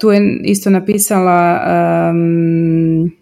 [0.00, 1.60] tu je isto napisala
[2.10, 3.19] um,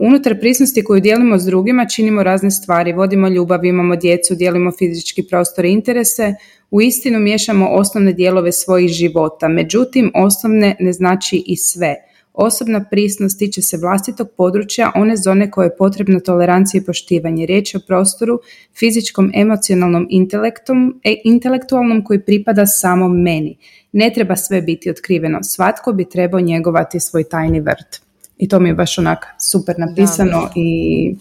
[0.00, 5.22] unutar prisnosti koju dijelimo s drugima činimo razne stvari, vodimo ljubav, imamo djecu, dijelimo fizički
[5.22, 6.34] prostor i interese,
[6.70, 11.94] u istinu miješamo osnovne dijelove svojih života, međutim osnovne ne znači i sve.
[12.32, 17.46] Osobna prisnost tiče se vlastitog područja, one zone koje je potrebna tolerancija i poštivanje.
[17.46, 18.40] Riječ je o prostoru
[18.78, 23.56] fizičkom, emocionalnom, intelektom, e, intelektualnom koji pripada samo meni.
[23.92, 25.42] Ne treba sve biti otkriveno.
[25.42, 28.03] Svatko bi trebao njegovati svoj tajni vrt.
[28.38, 31.14] I to mi je baš onak super napisano i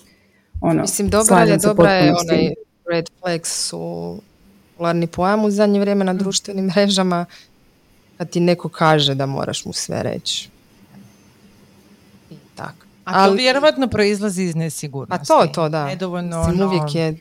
[0.61, 2.53] ono, Mislim, dobra je, dobra je onaj
[2.89, 4.17] red flags su
[4.73, 7.25] popularni pojam u zadnje vrijeme na društvenim mrežama
[8.17, 10.49] kad ti neko kaže da moraš mu sve reći.
[12.31, 12.73] I tak.
[13.05, 15.33] A to vjerovatno proizlazi iz nesigurnosti.
[15.33, 15.85] A to, to, da.
[15.85, 17.15] Nedovoljno, Mislim, uvijek ono- je,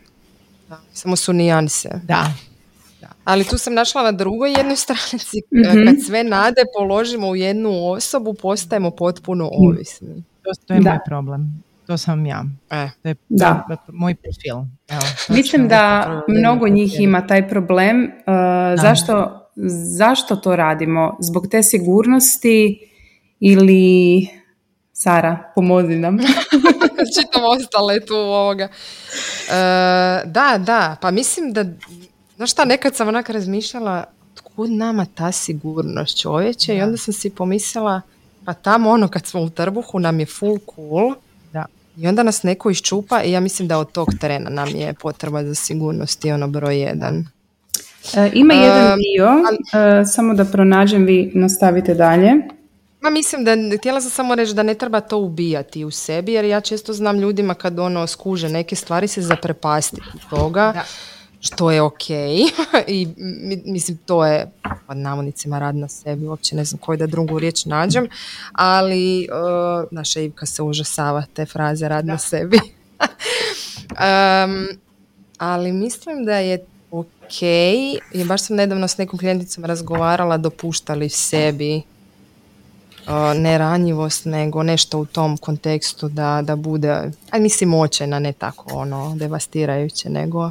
[0.69, 1.89] da, samo su nijanse.
[2.05, 2.33] Da.
[3.25, 3.33] Da.
[3.33, 7.91] Ali tu sam našla na drugoj jednoj stranici, mm kad sve nade položimo u jednu
[7.91, 9.67] osobu, postajemo potpuno mhm.
[9.67, 10.25] ovisni.
[10.67, 11.63] To, je moj problem.
[11.87, 12.45] To sam ja.
[12.71, 12.89] E.
[13.03, 13.67] To je da.
[13.89, 14.57] moj profil.
[14.89, 18.03] Evo, Mislim da mnogo njih ima taj problem.
[18.03, 19.39] Uh, zašto
[19.99, 21.17] zašto to radimo?
[21.21, 22.89] Zbog te sigurnosti
[23.41, 24.27] ili...
[24.95, 26.19] Sara, pomozi nam.
[27.15, 28.65] Čitam ostale tu ovoga.
[28.65, 28.71] E,
[30.25, 31.65] da, da, pa mislim da,
[32.43, 37.31] znaš šta, nekad sam onak razmišljala, tkud nama ta sigurnost čovječe i onda sam si
[37.31, 38.01] pomislila,
[38.45, 41.15] pa tamo ono kad smo u trbuhu nam je full cool,
[41.53, 41.67] da.
[41.97, 45.45] I onda nas neko iščupa i ja mislim da od tog terena nam je potreba
[45.45, 47.27] za sigurnost i ono broj jedan.
[48.17, 49.29] E, ima jedan dio,
[49.81, 52.33] e, samo da pronađem, vi nastavite dalje.
[53.01, 56.45] Ma mislim da, htjela sam samo reći da ne treba to ubijati u sebi, jer
[56.45, 60.85] ja često znam ljudima kad ono skuže neke stvari se zaprepastiti toga, da.
[61.43, 62.11] Što je ok.
[62.87, 63.09] I
[63.65, 64.51] mislim to je
[64.87, 68.09] pod navodnicima rad na sebi, uopće ne znam koju da drugu riječ nađem,
[68.53, 72.59] ali uh, naša Ivka se užasava te fraze rad na sebi.
[73.91, 74.67] um,
[75.39, 77.43] ali mislim da je ok.
[78.13, 81.83] I baš sam nedavno s nekom klijenticom razgovarala, dopuštali sebi
[83.37, 88.75] ne ranjivost, nego nešto u tom kontekstu da, da bude, aj mislim očajna, ne tako
[88.75, 90.51] ono devastirajuće, nego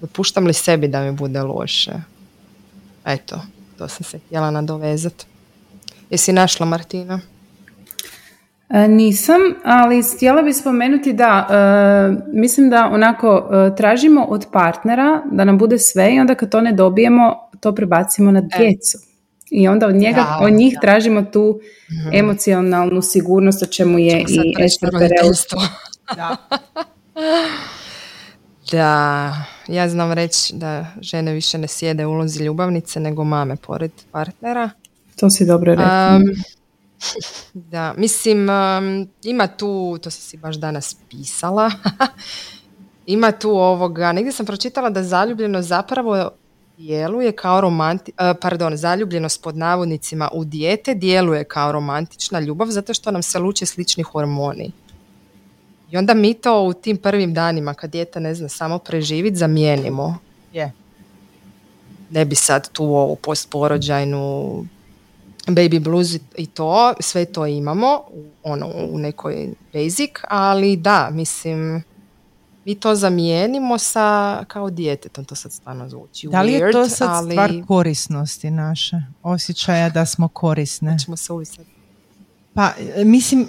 [0.00, 1.92] dopuštam li sebi da mi bude loše.
[3.04, 3.40] Eto,
[3.78, 5.26] to sam se htjela nadovezati.
[6.10, 7.20] Jesi našla Martina?
[8.70, 15.22] E, nisam, ali htjela bih spomenuti da e, mislim da onako e, tražimo od partnera
[15.32, 18.98] da nam bude sve i onda kad to ne dobijemo to prebacimo na djecu.
[19.50, 21.60] I onda od njega, od njih tražimo tu
[21.92, 22.16] mhm.
[22.16, 24.54] emocionalnu sigurnost o čemu je i
[26.16, 26.36] Da.
[28.70, 29.34] da,
[29.68, 34.70] ja znam reći da žene više ne sjede u ulozi ljubavnice nego mame pored partnera.
[35.20, 36.20] To si dobro rekao.
[37.54, 41.70] Da, mislim, um, ima tu, to sam si baš danas pisala,
[43.06, 46.30] ima tu ovoga, negdje sam pročitala da zaljubljenost zapravo
[46.78, 53.10] djeluje kao romanti, pardon, zaljubljenost pod navodnicima u dijete djeluje kao romantična ljubav zato što
[53.10, 54.72] nam se luče slični hormoni.
[55.90, 60.18] I onda mi to u tim prvim danima kad dijete ne zna samo preživiti zamijenimo.
[60.52, 60.72] Je.
[62.10, 64.64] Ne bi sad tu ovu postporođajnu
[65.46, 68.00] baby blues i to, sve to imamo
[68.42, 71.82] ono, u nekoj basic, ali da, mislim,
[72.64, 77.08] mi to zamijenimo sa kao djetetom, to sad stvarno zvuči Da li je to sad
[77.10, 77.32] ali...
[77.32, 80.96] stvar korisnosti naše, osjećaja da smo korisne?
[81.04, 81.32] Ćemo se
[82.54, 82.72] Pa,
[83.04, 83.48] mislim,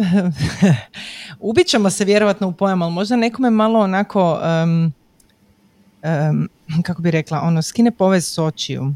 [1.40, 4.92] ubit ćemo se vjerovatno u pojam, ali možda nekome malo onako, um,
[6.82, 8.94] kako bi rekla, ono, skine povez s očiju.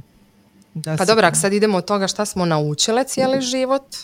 [0.75, 3.97] Da pa dobro, ako sad idemo od toga šta smo naučile cijeli život.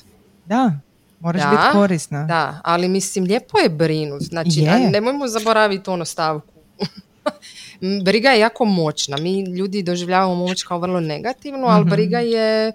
[0.47, 0.73] Da,
[1.21, 2.25] moraš biti korisna.
[2.25, 4.23] Da, ali mislim, lijepo je brinut.
[4.23, 4.91] Znači, je.
[4.91, 6.55] nemojmo zaboraviti ono stavku.
[8.05, 9.17] briga je jako moćna.
[9.17, 11.91] Mi ljudi doživljavamo moć kao vrlo negativnu, ali mhm.
[11.91, 12.73] briga je...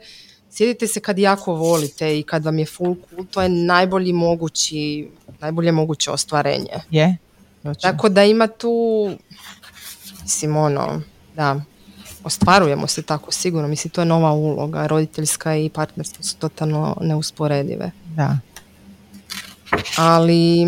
[0.55, 5.09] Sjedite se kad jako volite i kad vam je full cool, to je najbolji mogući,
[5.39, 6.71] najbolje moguće ostvarenje.
[6.89, 7.17] Je.
[7.81, 9.09] Tako da ima tu,
[10.23, 11.01] mislim ono,
[11.35, 11.61] da,
[12.23, 13.67] ostvarujemo se tako sigurno.
[13.67, 14.87] Mislim, to je nova uloga.
[14.87, 17.91] Roditeljska i partnerstvo su totalno neusporedive.
[18.15, 18.37] Da.
[19.97, 20.65] Ali,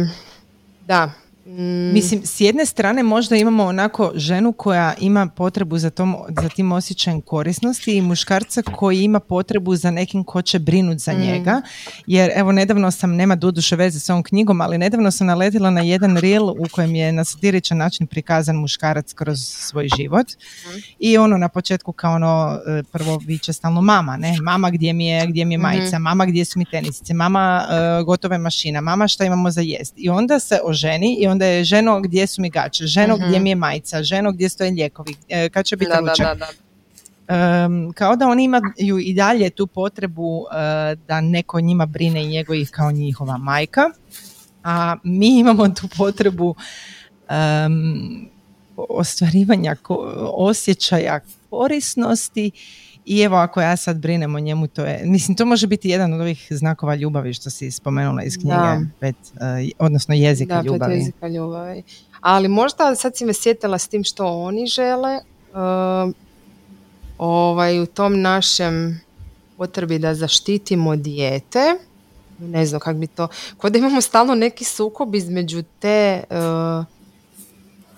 [0.87, 1.11] da,
[1.47, 1.93] Mm.
[1.93, 6.71] Mislim, s jedne strane možda imamo onako ženu koja ima potrebu za, tom, za tim
[6.71, 11.21] osjećajem korisnosti i muškarca koji ima potrebu za nekim ko će brinut za mm.
[11.21, 11.61] njega.
[12.07, 15.81] Jer evo nedavno sam, nema doduše veze s ovom knjigom, ali nedavno sam naletila na
[15.81, 20.27] jedan reel u kojem je na satiričan način prikazan muškarac kroz svoj život.
[20.27, 20.79] Mm.
[20.99, 24.37] I ono na početku kao ono e, prvo viče stalno mama, ne?
[24.41, 26.03] Mama gdje mi je, gdje mi je majica, mhm.
[26.03, 29.93] mama gdje su mi tenisice, mama uh, gotove mašina, mama šta imamo za jest.
[29.97, 33.43] I onda se oženi i onda je ženo gdje su mi gače, ženo gdje mhm.
[33.43, 36.37] mi je majica, ženo gdje stoje lijekovi, e, kad će biti ručak.
[37.95, 42.55] kao da oni imaju i dalje tu potrebu e, da neko njima brine i njegov
[42.55, 43.81] ih kao njihova majka,
[44.63, 46.55] a mi imamo tu potrebu
[47.29, 48.29] um,
[48.75, 49.75] ostvarivanja
[50.33, 51.19] osjećaja
[51.49, 52.51] korisnosti
[53.07, 56.13] i evo ako ja sad brinem o njemu, to je, mislim to može biti jedan
[56.13, 59.41] od ovih znakova ljubavi što si spomenula iz knjige, pet, uh,
[59.79, 60.91] odnosno jezika da, ljubavi.
[60.91, 61.83] Pet jezika ljubavi.
[62.21, 65.19] Ali možda sad si me sjetila s tim što oni žele,
[65.53, 66.13] uh,
[67.17, 69.01] ovaj, u tom našem
[69.57, 71.59] potrebi da zaštitimo dijete,
[72.39, 76.96] ne znam kako bi to, kod da imamo stalno neki sukob između te uh,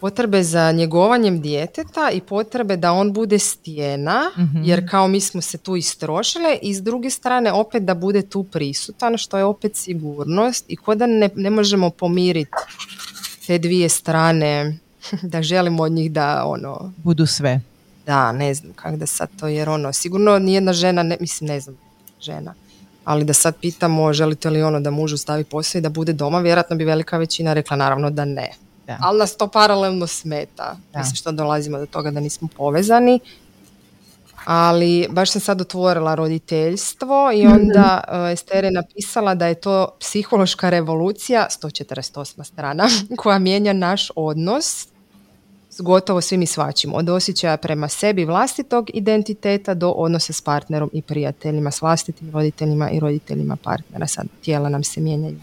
[0.02, 4.64] potrebe za njegovanjem djeteta i potrebe da on bude stijena, mhm.
[4.64, 8.44] jer kao mi smo se tu istrošile i s druge strane opet da bude tu
[8.44, 12.52] prisutan, što je opet sigurnost i ko da ne, ne možemo pomiriti
[13.48, 14.78] te dvije strane,
[15.32, 16.94] da želimo od njih da ono...
[16.98, 17.62] Budu sve.
[18.06, 21.60] Da, ne znam kako da sad to, jer ono, sigurno nijedna žena, ne, mislim ne
[21.60, 21.78] znam,
[22.22, 22.54] žena,
[23.06, 26.40] ali da sad pitamo želite li ono da mužu stavi posao i da bude doma,
[26.40, 28.50] vjerojatno bi velika većina rekla naravno da ne.
[28.89, 28.97] Da.
[29.02, 30.78] Ali nas to paralelno smeta.
[30.93, 30.99] Da.
[30.99, 33.19] Mislim što dolazimo do toga da nismo povezani.
[34.45, 39.95] Ali baš sam sad otvorila roditeljstvo i onda mm Ester je napisala da je to
[39.99, 42.88] psihološka revolucija, 148 strana,
[43.21, 44.88] koja mijenja naš odnos
[45.69, 46.93] s gotovo svim i svačim.
[46.93, 52.89] Od osjećaja prema sebi vlastitog identiteta do odnosa s partnerom i prijateljima, s vlastitim roditeljima
[52.89, 54.08] i roditeljima partnera.
[54.08, 55.39] Sad tijela nam se mijenjaju.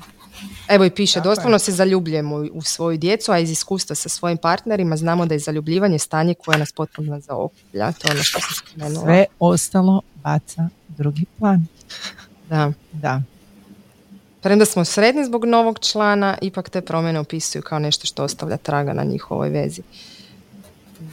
[0.69, 4.97] Evo i piše, doslovno se zaljubljujemo u svoju djecu, a iz iskustva sa svojim partnerima
[4.97, 7.93] znamo da je zaljubljivanje stanje koje nas potpuno zaokuplja.
[7.93, 9.05] To je ono što sam spomenula.
[9.05, 11.67] Sve ostalo baca drugi plan.
[12.49, 12.73] Da.
[12.93, 13.23] Da.
[14.41, 18.93] Premda smo sredni zbog novog člana, ipak te promjene opisuju kao nešto što ostavlja traga
[18.93, 19.83] na njihovoj vezi.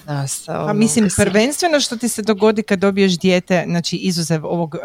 [0.07, 4.75] Da, sa pa mislim, prvenstveno što ti se dogodi kad dobiješ dijete, znači izuzev ovog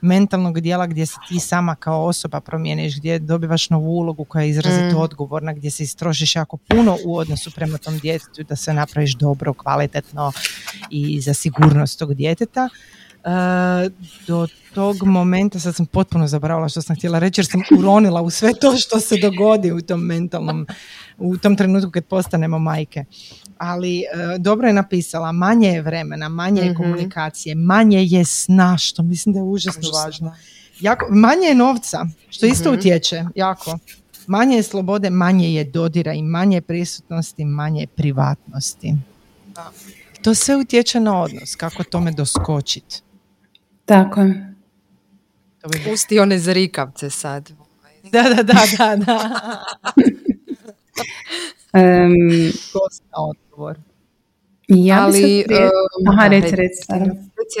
[0.00, 4.48] mentalnog dijela gdje se ti sama kao osoba promijeniš, gdje dobivaš novu ulogu koja je
[4.48, 5.00] izrazito mm.
[5.00, 9.54] odgovorna, gdje se istrošiš jako puno u odnosu prema tom djetetu, da se napraviš dobro,
[9.54, 10.32] kvalitetno
[10.90, 12.68] i za sigurnost tog djeteta.
[14.26, 18.30] do tog momenta, sad sam potpuno zaboravila što sam htjela reći jer sam uronila u
[18.30, 20.66] sve to što se dogodi u tom mentalnom,
[21.18, 23.04] u tom trenutku kad postanemo majke
[23.60, 24.04] ali e,
[24.38, 26.82] dobro je napisala, manje je vremena, manje je mhm.
[26.82, 30.36] komunikacije, manje je sna, što mislim da je užasno važno.
[30.80, 33.78] Jako, manje je novca, što isto mm utječe, jako.
[34.26, 38.94] Manje je slobode, manje je dodira i manje je prisutnosti, manje je privatnosti.
[39.46, 39.70] Da.
[40.22, 43.02] To sve utječe na odnos, kako tome doskočiti.
[43.84, 44.54] Tako je.
[45.84, 47.50] Pusti one zrikavce sad.
[48.12, 49.16] Da, da, da, da, da.
[51.80, 52.52] um,
[53.60, 53.78] odgovor.
[54.68, 55.64] Ja Ali, prije...
[55.64, 56.82] uh, Aha, reci, reci,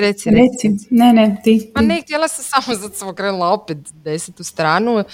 [0.00, 0.86] reci, reci.
[0.90, 1.70] Ne, ne, ti.
[1.74, 5.04] Pa ne, htjela sam samo, zato sam okrenula opet desetu stranu,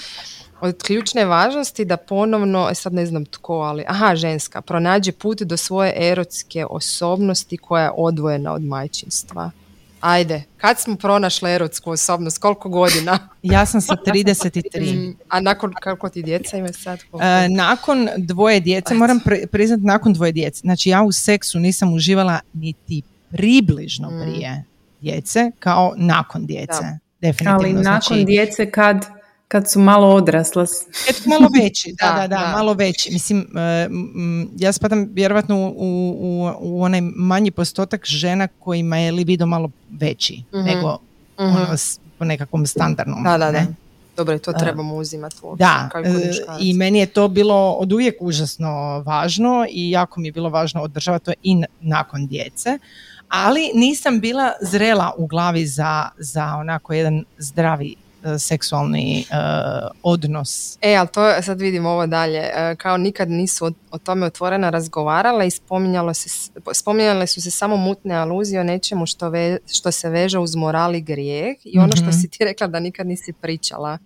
[0.60, 5.42] od ključne važnosti da ponovno, e, sad ne znam tko, ali, aha, ženska, pronađe put
[5.42, 9.50] do svoje erotske osobnosti koja je odvojena od majčinstva.
[10.06, 13.18] Ajde, kad smo pronašli erotsku osobnost, koliko godina?
[13.42, 15.14] Ja sam sa 33.
[15.28, 16.98] A nakon, kako ti djeca ima sad?
[16.98, 20.60] E, nakon dvoje djece, moram priznati nakon dvoje djece.
[20.60, 24.20] Znači ja u seksu nisam uživala niti približno mm.
[24.22, 24.64] prije
[25.00, 26.98] djece, kao nakon djece.
[27.20, 27.58] Definitivno.
[27.58, 29.06] Ali nakon znači, djece kad
[29.48, 30.66] kad su malo odrasla.
[31.06, 33.12] Kad malo veći, da, da, da, malo veći.
[33.12, 33.88] Mislim, e,
[34.58, 35.72] ja spadam vjerovatno u,
[36.18, 40.98] u, u onaj manji postotak žena kojima je libido malo veći mm nego
[41.40, 41.56] mm-hmm.
[41.56, 41.76] ono,
[42.18, 43.24] po nekakvom standardnom.
[43.24, 43.66] Da, da, da.
[44.16, 49.66] Dobro, to trebamo uzimati Da, e, i meni je to bilo od uvijek užasno važno
[49.70, 52.78] i jako mi je bilo važno održavati to i nakon djece,
[53.28, 58.05] ali nisam bila zrela u glavi za, za onako jedan zdravi E,
[58.38, 60.78] seksualni uh, odnos.
[60.82, 62.38] E, ali to sad vidim ovo dalje.
[62.38, 67.76] E, kao nikad nisu o, tome otvoreno razgovarale i spominjalo se, spominjale su se samo
[67.76, 71.96] mutne aluzije o nečemu što, ve, što se veže uz moral i grijeh i ono
[71.96, 72.12] što mhm.
[72.12, 73.98] si ti rekla da nikad nisi pričala.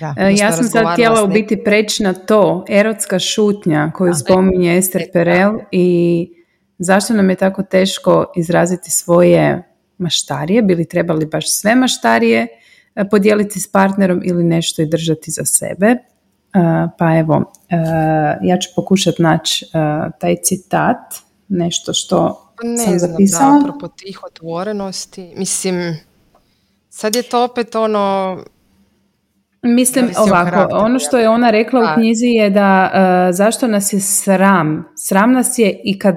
[0.00, 5.02] Da, ja sam sad htjela u biti preći na to, erotska šutnja koju spominje Ester
[5.12, 6.28] Perel i
[6.78, 9.62] zašto nam je tako teško izraziti svoje
[9.98, 12.48] maštarije, bili trebali baš sve maštarije E,
[13.10, 15.86] podijeliti s partnerom ili nešto i držati za sebe.
[15.86, 15.98] E,
[16.98, 17.76] pa evo, e,
[18.42, 19.66] ja ću pokušati naći
[20.20, 21.14] taj citat,
[21.48, 23.52] nešto što pa ne sam znam, zapisala.
[23.52, 25.96] Da, apropo tih otvorenosti, mislim,
[26.88, 28.38] sad je to opet ono...
[29.62, 32.90] Mislim ovako, ono što je ona rekla u knjizi je da
[33.32, 34.88] zašto nas je sram.
[34.96, 36.14] Sram nas je i kad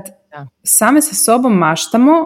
[0.64, 2.26] same sa sobom maštamo,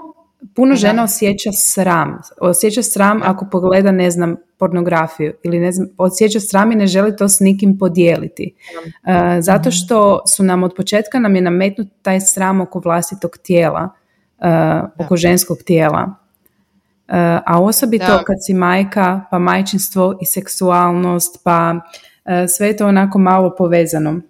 [0.56, 2.22] puno žena osjeća sram.
[2.42, 7.16] Osjeća sram ako pogleda, ne znam, pornografiju ili ne znam, osjeća sram i ne želi
[7.16, 8.56] to s nikim podijeliti.
[8.86, 9.76] Uh, zato mhm.
[9.76, 13.90] što su nam od početka nam je nametnut taj sram oko vlastitog tijela,
[14.38, 16.04] uh, oko ženskog tijela.
[17.08, 17.16] Uh,
[17.46, 18.24] a osobito da.
[18.24, 21.76] kad si majka, pa majčinstvo i seksualnost, pa
[22.56, 24.22] sve je to onako malo povezano.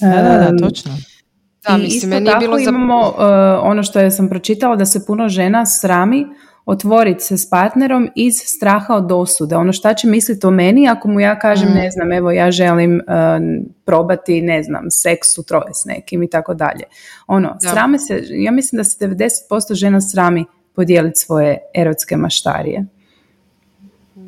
[0.00, 0.92] Da, da, da, točno.
[1.68, 3.14] Da, I mislim, isto tako bilo imamo uh,
[3.62, 6.26] ono što je sam pročitala da se puno žena srami
[6.66, 9.56] otvoriti se s partnerom iz straha od osude.
[9.56, 11.74] Ono šta će misliti o meni ako mu ja kažem, mm.
[11.74, 13.02] ne znam, evo ja želim uh,
[13.84, 16.84] probati, ne znam, seks u troje s nekim i tako dalje.
[17.26, 20.44] Ono, srame se, ja mislim da se 90% žena srami
[20.74, 22.86] podijeliti svoje erotske maštarije.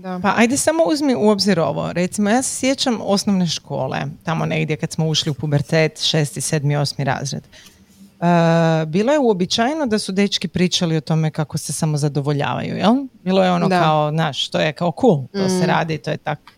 [0.02, 0.20] Da.
[0.22, 1.92] Pa ajde samo uzmi u obzir ovo.
[1.92, 6.76] Recimo, ja se sjećam osnovne škole, tamo negdje kad smo ušli u pubertet, šesti, sedmi,
[6.76, 7.42] osmi razred.
[8.20, 12.94] Uh, bilo je uobičajeno da su dečki pričali o tome kako se samo zadovoljavaju, jel?
[13.24, 15.66] Bilo je ono kao, znaš, to je kao cool, to se mm.
[15.66, 16.52] radi, to je tako.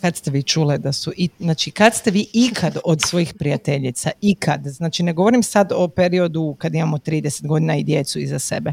[0.00, 4.10] Kad ste vi čule da su, i, znači kad ste vi ikad od svojih prijateljica,
[4.20, 8.72] ikad, znači ne govorim sad o periodu kad imamo 30 godina i djecu iza sebe,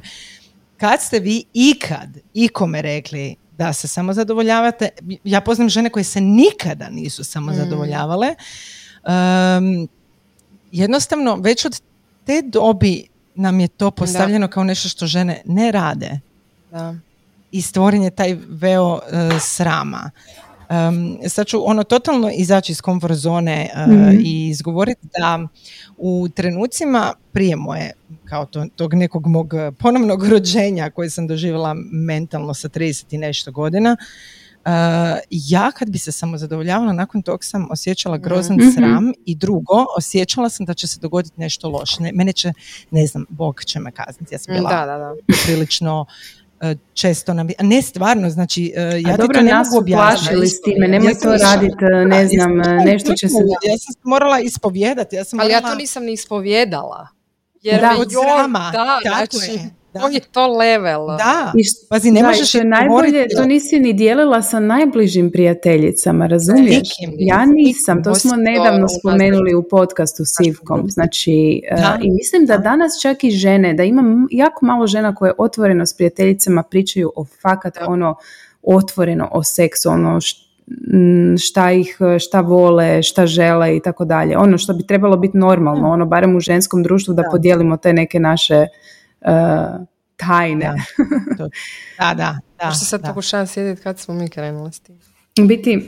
[0.77, 4.89] kad ste vi ikad ikome rekli da se samo zadovoljavate.
[5.23, 7.55] Ja poznam žene koje se nikada nisu samo mm.
[7.55, 8.35] zadovoljavale.
[10.71, 11.81] jednostavno, već od
[12.25, 16.19] te dobi nam je to postavljeno kao nešto što žene ne rade.
[16.71, 16.95] Da.
[17.51, 20.11] I stvoren je taj veo e, srama.
[20.73, 24.19] Um, sad ću ono totalno izaći iz komfort zone uh, mhm.
[24.25, 25.47] i izgovoriti da
[25.97, 27.91] u trenucima prije moje
[28.25, 33.51] kao to, tog nekog mog ponovnog rođenja koje sam doživjela mentalno sa 30 i nešto
[33.51, 33.97] godina
[34.65, 34.71] uh,
[35.29, 39.85] ja kad bi se samo zadovoljavala nakon tog sam osjećala grozan mm sram i drugo
[39.97, 41.97] osjećala sam da će se dogoditi nešto loše.
[42.13, 42.53] mene će,
[42.91, 44.35] ne znam, Bog će me kazniti.
[44.35, 45.13] Ja sam bila da, da, da.
[45.45, 46.05] prilično
[46.93, 47.47] često nam...
[47.59, 50.47] Ne stvarno, znači, e, ja dobro, to ne mogu objasniti.
[50.47, 53.37] s time, nemoj to raditi, e, ne znam, nešto će se...
[53.63, 55.15] Ja sam morala ispovjedati.
[55.15, 57.07] Ja sam Ali ja to nisam ni ispovjedala.
[57.61, 58.71] Jer da, od srama.
[58.73, 59.82] Da, znači, da.
[60.01, 61.07] On je to level.
[61.07, 61.53] Da,
[61.89, 66.87] pazi, ne možeš to najbolje, to nisi ni dijelila sa najbližim prijateljicama, razumiješ?
[67.17, 72.57] ja nisam, to smo nedavno spomenuli u podcastu s Ivkom, znači, uh, i mislim da
[72.57, 77.25] danas čak i žene, da ima jako malo žena koje otvoreno s prijateljicama pričaju o
[77.41, 78.15] fakat ono
[78.63, 80.19] otvoreno o seksu, ono
[81.39, 84.37] šta ih, šta vole, šta žele i tako dalje.
[84.37, 87.23] Ono što bi trebalo biti normalno, ono barem u ženskom društvu da.
[87.31, 88.67] podijelimo te neke naše
[89.25, 90.73] uh, tajne.
[91.37, 91.47] Da,
[91.99, 92.39] da, da.
[92.59, 95.12] da Što sad pokušavam sjediti kad smo mi krenuli s tim.
[95.41, 95.83] Biti, uh,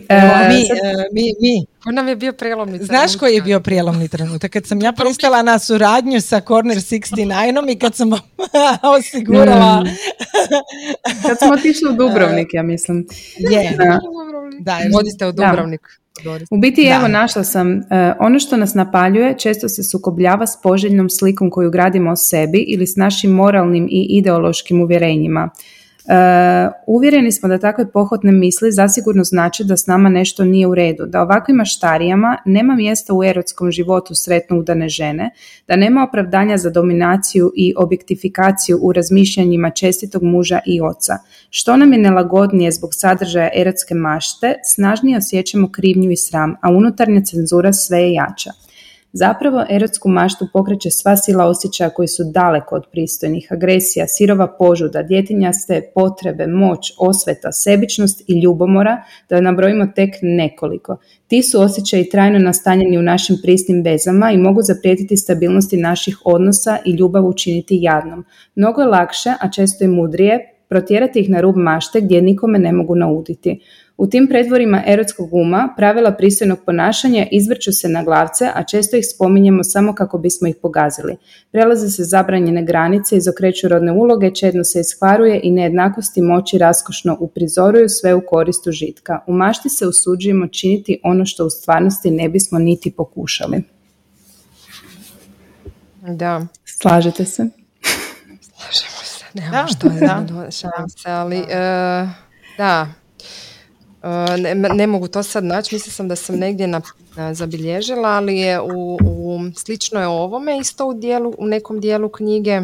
[0.50, 0.78] mi, sad...
[0.78, 1.66] uh, mi, mi.
[1.84, 2.98] Ko nam je bio prijelomni trenutak?
[2.98, 4.52] Znaš koji je bio prijelomni trenutak?
[4.52, 8.12] Kad sam ja pristala na suradnju sa Corner 69 i kad sam
[8.98, 9.82] osigurala...
[9.82, 9.88] Mm.
[11.28, 13.08] kad smo otišli u Dubrovnik, ja mislim.
[13.38, 13.78] Je.
[13.78, 14.00] Da,
[14.60, 15.82] da vodite u Dubrovnik.
[16.52, 17.82] U biti evo našla sam, uh,
[18.20, 22.88] ono što nas napaljuje često se sukobljava s poželjnom slikom koju gradimo o sebi ili
[22.88, 25.50] s našim moralnim i ideološkim uvjerenjima.
[26.08, 30.76] Uh, uvjereni smo da takve pohotne misli zasigurno znači da s nama nešto nije u
[30.76, 35.30] redu, da ovakvim maštarijama nema mjesta u erotskom životu sretno udane žene,
[35.68, 41.18] da nema opravdanja za dominaciju i objektifikaciju u razmišljanjima čestitog muža i oca.
[41.50, 47.22] Što nam je nelagodnije zbog sadržaja erotske mašte, snažnije osjećamo krivnju i sram, a unutarnja
[47.22, 48.52] cenzura sve je jača.
[49.18, 55.04] Zapravo, erotsku maštu pokreće sva sila osjećaja koji su daleko od pristojnih, agresija, sirova požuda,
[55.04, 60.98] djetinjaste potrebe, moć, osveta, sebičnost i ljubomora, da nabrojimo tek nekoliko.
[61.28, 66.78] Ti su osjećaji trajno nastanjeni u našim prisnim vezama i mogu zaprijetiti stabilnosti naših odnosa
[66.86, 68.26] i ljubav učiniti jadnom.
[68.56, 72.72] Mnogo je lakše, a često i mudrije, protjerati ih na rub mašte gdje nikome ne
[72.72, 73.60] mogu nauditi.
[73.98, 79.06] U tim predvorima erotskog uma pravila pristojnog ponašanja izvrću se na glavce, a često ih
[79.16, 81.18] spominjemo samo kako bismo ih pogazili.
[81.52, 87.90] Prelaze se zabranjene granice, izokreću rodne uloge, čedno se iskvaruje i nejednakosti moći raskošno uprizoruju
[87.90, 89.20] sve u korist užitka.
[89.28, 93.64] U mašti se usuđujemo činiti ono što u stvarnosti ne bismo niti pokušali.
[96.02, 96.46] Da.
[96.66, 97.46] Slažete se?
[98.42, 99.26] Slažemo se.
[99.34, 100.52] Nemamo što da.
[100.90, 101.48] se, ali uh,
[102.58, 102.88] da,
[104.38, 106.82] ne, ne, mogu to sad naći, mislila sam da sam negdje na,
[107.34, 112.62] zabilježila, ali je u, u, slično je ovome isto u, dijelu, u nekom dijelu knjige.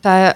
[0.00, 0.32] Ta,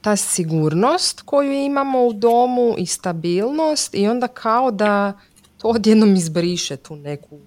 [0.00, 5.12] ta sigurnost koju imamo u domu i stabilnost i onda kao da
[5.58, 7.38] to odjednom izbriše tu neku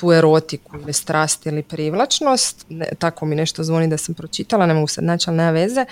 [0.00, 4.74] tu erotiku ili strast ili privlačnost, ne, tako mi nešto zvoni da sam pročitala, ne
[4.74, 5.84] mogu sad naći, ali nema veze,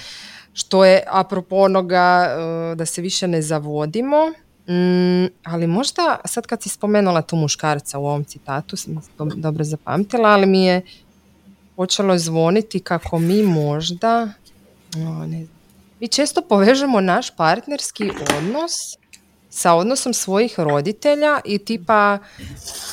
[0.59, 4.27] što je apropo onoga e, da se više ne zavodimo,
[4.69, 9.65] mm, ali možda sad kad si spomenula tu muškarca u ovom citatu, sam to dobro
[9.65, 10.83] zapamtila, ali mi je
[11.77, 14.29] počelo zvoniti kako mi možda,
[15.27, 15.47] ne
[16.01, 18.73] mi često povežemo naš partnerski odnos
[19.51, 22.19] sa odnosom svojih roditelja i tipa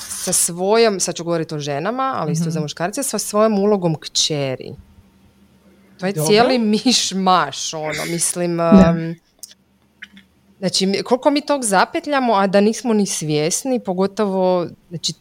[0.09, 2.63] sa svojom, sad ću govoriti o ženama, ali isto za mhm.
[2.63, 4.71] muškarce, sa svojom ulogom kćeri.
[5.99, 8.57] To je cijeli miš maš, ono, mislim...
[10.59, 15.13] znači, koliko mi tog zapetljamo, a da nismo ni svjesni, pogotovo, znači,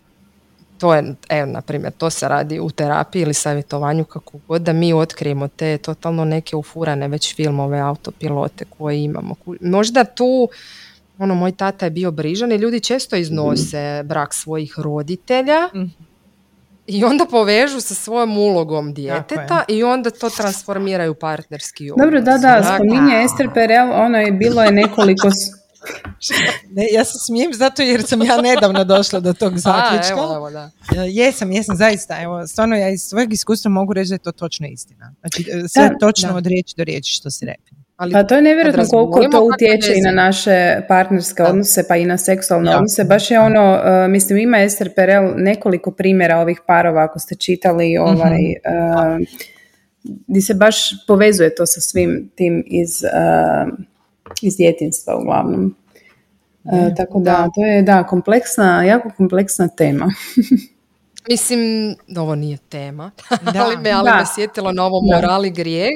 [0.79, 4.73] to je, evo, na primjer, to se radi u terapiji ili savjetovanju kako god, da
[4.73, 9.35] mi otkrijemo te totalno neke ufurane već filmove, autopilote koje imamo.
[9.61, 10.49] Možda tu
[11.19, 15.85] ono, moj tata je bio brižan i ljudi često iznose brak svojih roditelja mhm.
[16.87, 22.05] I onda povežu sa svojom ulogom djeteta i onda to transformiraju u partnerski odnos.
[22.05, 25.31] Dobro, da, da, spominje Ester Perel, ono je bilo je nekoliko
[26.71, 30.15] ne, ja se smijem zato jer sam ja nedavno došla do tog zaključka.
[30.15, 30.71] A, evo, da.
[31.05, 32.23] Jesam, jesam, zaista.
[32.23, 35.15] Evo, stvarno ja iz svojeg iskustva mogu reći da je to točno istina.
[35.21, 37.84] Znači, e, sve točno od riječi do riječi što si rekli.
[37.97, 42.05] Ali pa to je nevjerojatno koliko to utječe i na naše partnerske odnose pa i
[42.05, 43.05] na seksualne odnose.
[43.05, 47.99] Baš je ono, uh, mislim ima Esther Perel nekoliko primjera ovih parova ako ste čitali
[47.99, 49.27] ovaj, uh,
[50.27, 53.75] gdje se baš povezuje to sa svim tim iz, uh,
[54.43, 55.77] iz djetinstva uglavnom.
[56.65, 60.11] Uh, tako da, to je da, kompleksna, jako kompleksna tema.
[61.29, 61.61] Mislim,
[62.17, 63.11] ovo nije tema,
[63.53, 65.93] da, ali me, ali me sjetilo na ovo morali grijeh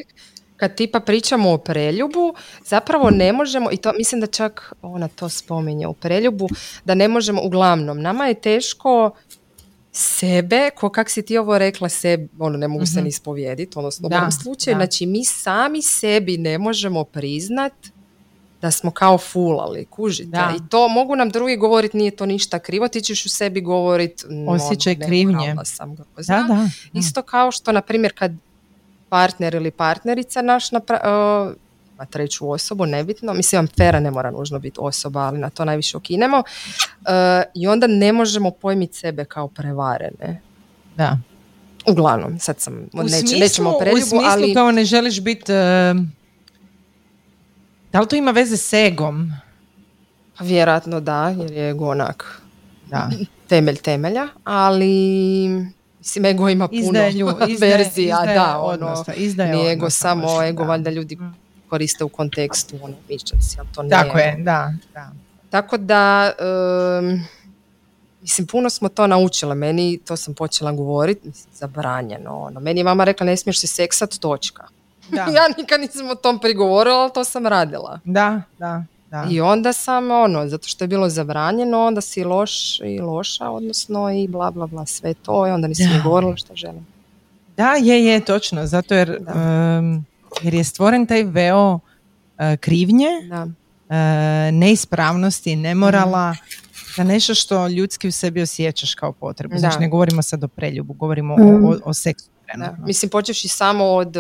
[0.59, 2.34] kad tipa pričamo o preljubu,
[2.64, 6.48] zapravo ne možemo, i to mislim da čak ona to spominje u preljubu,
[6.84, 9.11] da ne možemo, uglavnom, nama je teško
[9.92, 13.02] sebe, ko kak si ti ovo rekla, sebi, ono ne mogu se mhm.
[13.02, 17.72] ni ispovijediti, odnosno u ovom slučaju, znači mi sami sebi ne možemo priznat
[18.62, 20.30] da smo kao fulali, kužite.
[20.30, 20.54] Da.
[20.56, 24.24] I to mogu nam drugi govoriti, nije to ništa krivo, ti ćeš u sebi govoriti
[24.48, 25.54] osjećaj ono, krivnje.
[25.64, 26.68] Sam da, da.
[26.92, 28.32] Isto kao što, na primjer, kad
[29.09, 31.54] partner ili partnerica naš napra- uh,
[32.06, 36.38] treću osobu, nebitno, mislim fera ne mora nužno biti osoba, ali na to najviše okinemo,
[36.38, 36.44] uh,
[37.54, 40.40] i onda ne možemo pojmiti sebe kao prevarene.
[40.96, 41.18] Da.
[41.86, 44.54] Uglavnom, sad sam, u neć, smislu, nećemo preljubu, u smislu ali...
[44.54, 45.59] kao ne želiš biti, uh,
[47.92, 49.32] da li to ima veze s egom?
[50.38, 52.42] Pa vjerojatno da, jer je ego onak
[52.86, 53.11] da.
[53.48, 57.01] temelj temelja, ali Mislim, ego ima puno
[57.61, 61.34] verzija, da, ono, izdaje nije ego samo, ego valjda ljudi mm.
[61.68, 63.90] koriste u kontekstu, ono, mišćaci, ali to nije.
[63.90, 65.11] Tako je, da, da.
[65.51, 66.32] Tako da,
[68.20, 73.05] mislim, puno smo to naučile, meni, to sam počela govoriti, zabranjeno, ono, meni je mama
[73.05, 74.68] rekla, ne smiješ se seksat, točka.
[75.11, 75.22] Da.
[75.36, 78.01] ja nikad nisam o tom prigovorila, ali to sam radila.
[78.05, 78.84] Da, da.
[79.11, 79.26] Da.
[79.30, 84.11] I onda sam ono, zato što je bilo zabranjeno, onda si loš i loša, odnosno
[84.11, 86.86] i bla bla bla sve to i onda nisam govorila što želim.
[87.56, 89.18] Da, je, je, točno, zato jer,
[90.42, 91.80] jer je stvoren taj veo uh,
[92.61, 93.42] krivnje, da.
[93.42, 93.94] Uh,
[94.52, 96.36] neispravnosti, nemorala, mm.
[96.96, 99.59] za nešto što ljudski u sebi osjećaš kao potrebu.
[99.59, 101.64] Znači ne govorimo sad o preljubu, govorimo o, mhm.
[101.64, 102.30] o, o seksu.
[102.78, 104.16] Mislim, počeš i samo od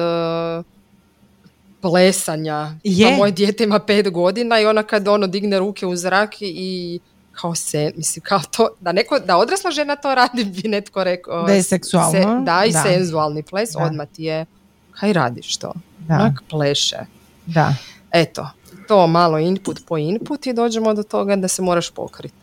[1.80, 2.74] plesanja.
[2.84, 3.10] Je.
[3.10, 7.00] Pa moje dijete ima pet godina i ona kad ono digne ruke u zrak i
[7.32, 11.46] kao se, mislim, kao to, da, neko, da odrasla žena to radi, bi netko rekao.
[11.46, 12.42] Da je seksualno.
[12.44, 12.82] da, i da.
[12.82, 13.84] senzualni ples, da.
[13.84, 14.46] odmah ti je,
[14.92, 15.72] kaj radiš to?
[15.98, 16.14] Da.
[16.14, 16.98] Onak pleše.
[17.46, 17.74] Da.
[18.12, 18.50] Eto,
[18.88, 22.34] to malo input po input i dođemo do toga da se moraš pokriti.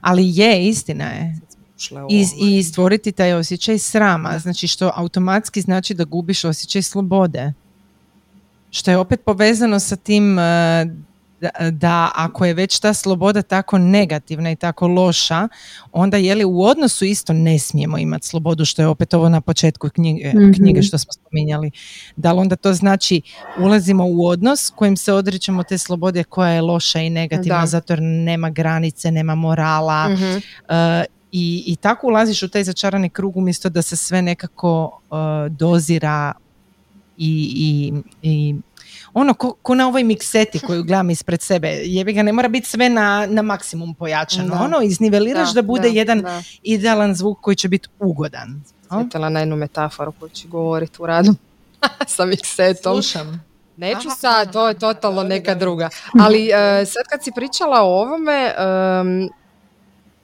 [0.00, 1.38] Ali je, istina je.
[2.10, 7.52] I, I stvoriti taj osjećaj srama, znači što automatski znači da gubiš osjećaj slobode
[8.70, 10.86] što je opet povezano sa tim e,
[11.70, 15.48] da, ako je već ta sloboda tako negativna i tako loša,
[15.92, 19.40] onda je li u odnosu isto ne smijemo imati slobodu, što je opet ovo na
[19.40, 20.52] početku knjige, mhm.
[20.52, 21.70] knjige što smo spominjali.
[22.16, 23.20] Da li onda to znači
[23.58, 28.02] ulazimo u odnos kojim se odričemo te slobode koja je loša i negativna zato jer
[28.02, 30.24] nema granice, nema morala mhm.
[30.68, 35.18] e, i, i tako ulaziš u taj začarani krug umjesto da se sve nekako uh,
[35.56, 36.32] dozira
[37.18, 37.92] i, i,
[38.22, 38.54] i
[39.12, 42.68] ono ko, ko, na ovoj mikseti koju gledam ispred sebe, jebi ga, ne mora biti
[42.68, 44.62] sve na, na maksimum pojačano, da.
[44.62, 46.24] ono izniveliraš da, da bude jedan
[46.62, 48.62] idealan zvuk koji će biti ugodan.
[48.90, 51.34] Sjetila na jednu metaforu koju ću govoriti u radu
[52.16, 53.02] sa miksetom.
[53.02, 53.48] Slušam.
[53.76, 55.88] Neću sad, to je totalno neka druga.
[56.20, 59.30] Ali uh, sad kad si pričala o ovome, um,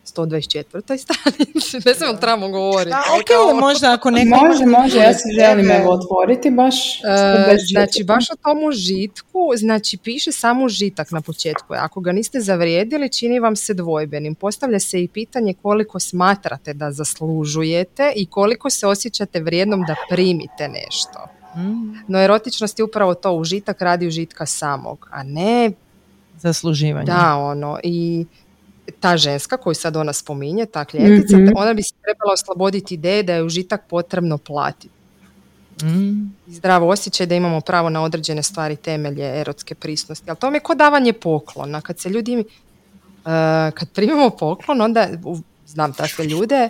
[0.04, 0.98] 124.
[0.98, 1.80] stranici.
[1.86, 2.90] Ne znam, trebamo govoriti.
[2.90, 4.36] Da, ok, možda ako neko...
[4.36, 7.00] Može, može, ja se želim evo otvoriti baš.
[7.00, 11.74] E, znači, baš o tom užitku, znači piše samo užitak na početku.
[11.74, 14.34] Ako ga niste zavrijedili, čini vam se dvojbenim.
[14.34, 20.68] Postavlja se i pitanje koliko smatrate da zaslužujete i koliko se osjećate vrijednom da primite
[20.68, 21.28] nešto.
[21.56, 21.98] Mm.
[22.08, 25.70] No erotičnost je upravo to, užitak radi užitka samog, a ne
[26.38, 27.06] zasluživanje.
[27.06, 28.26] Da, ono, i
[29.04, 33.22] ta ženska koju sad ona spominje, ta klijentica, mm ona bi se trebala osloboditi ideje
[33.22, 34.88] da je užitak potrebno platiti.
[35.82, 36.32] Mm.
[36.46, 40.30] Zdravo osjećaj da imamo pravo na određene stvari temelje erotske prisnosti.
[40.30, 41.80] Ali to mi je kod davanje poklona.
[41.80, 42.44] Kad se ljudi, uh,
[43.74, 45.08] kad primimo poklon, onda
[45.66, 46.68] znam takve ljude,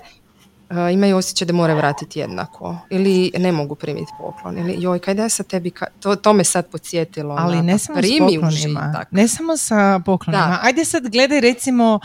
[0.92, 5.28] imaju osjećaj da moraju vratiti jednako ili ne mogu primiti poklon ili joj kaj da
[5.28, 10.00] sa tebi to, to me sad podsjetilo ali ne samo s poklonima ne samo sa
[10.04, 10.58] poklonima.
[10.62, 12.00] Ajde sad gledaj recimo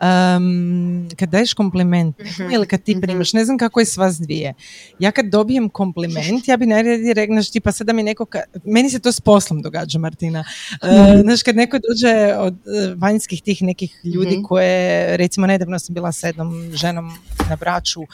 [0.00, 3.00] um, kad daješ kompliment mhm, ili kad ti mhm.
[3.00, 4.54] primaš, ne znam kako je s vas dvije.
[4.98, 8.26] Ja kad dobijem kompliment, ja bi najradije rekla, tipa sada mi neko,
[8.64, 10.44] meni se to s poslom događa, Martina.
[10.82, 15.94] Uh, znaš, kad neko dođe od uh, vanjskih tih nekih ljudi koje, recimo, nedavno sam
[15.94, 17.12] bila s jednom ženom
[17.48, 18.06] na braću, uh,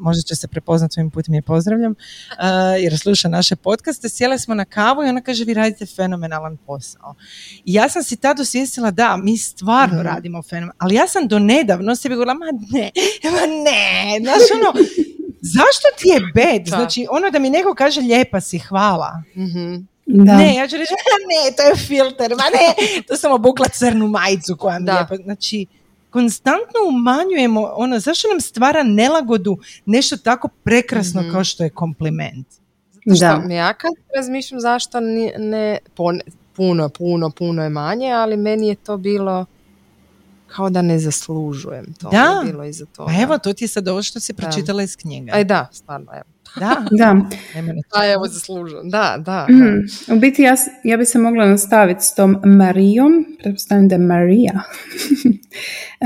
[0.00, 1.94] možda će se prepoznati ovim putem je pozdravljam,
[2.80, 7.14] jer sluša naše podcaste, sjele smo na kavu i ona kaže, vi radite fenomenalan posao.
[7.64, 11.38] I ja sam si tada osvijestila, da, mi stvarno radimo fenomenalan ali ja sam do
[11.38, 12.90] nedavno sebi govorila, ma ne,
[13.34, 14.86] ma ne, znaš ono,
[15.40, 16.66] zašto ti je bed?
[16.66, 19.22] Znači, ono da mi neko kaže lijepa si, hvala.
[19.34, 24.08] mm Ne, ja ću reći, ne, to je filter, ma ne, to sam obukla crnu
[24.08, 25.16] majicu koja mi lijepa.
[25.16, 25.66] Znači,
[26.10, 32.46] konstantno umanjujemo ono, zašto nam stvara nelagodu nešto tako prekrasno mm kao što je kompliment?
[33.06, 35.78] Zato što ja kad razmišljam zašto ne,
[36.56, 39.46] puno, puno, puno je manje, ali meni je to bilo
[40.46, 42.10] kao da ne zaslužujem to.
[42.10, 43.12] Da, bilo iza toga.
[43.12, 45.30] Pa evo, to ti je sad ovo što si pročitala iz knjige.
[45.32, 46.36] Aj da, stvarno, evo.
[46.56, 47.16] Da, da.
[47.92, 49.46] Pa evo zaslužujem, da, da.
[49.50, 50.14] Mm.
[50.14, 54.62] U biti ja, ja bi se mogla nastaviti s tom Marijom, pretpostavljam da je Marija.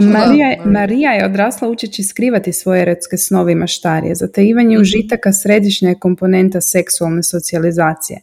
[0.03, 4.14] Marija, Marija je odrasla učeći skrivati svoje erotske snovi i maštarije.
[4.14, 8.20] Zatajivanje mm užitaka središnja je komponenta seksualne socijalizacije.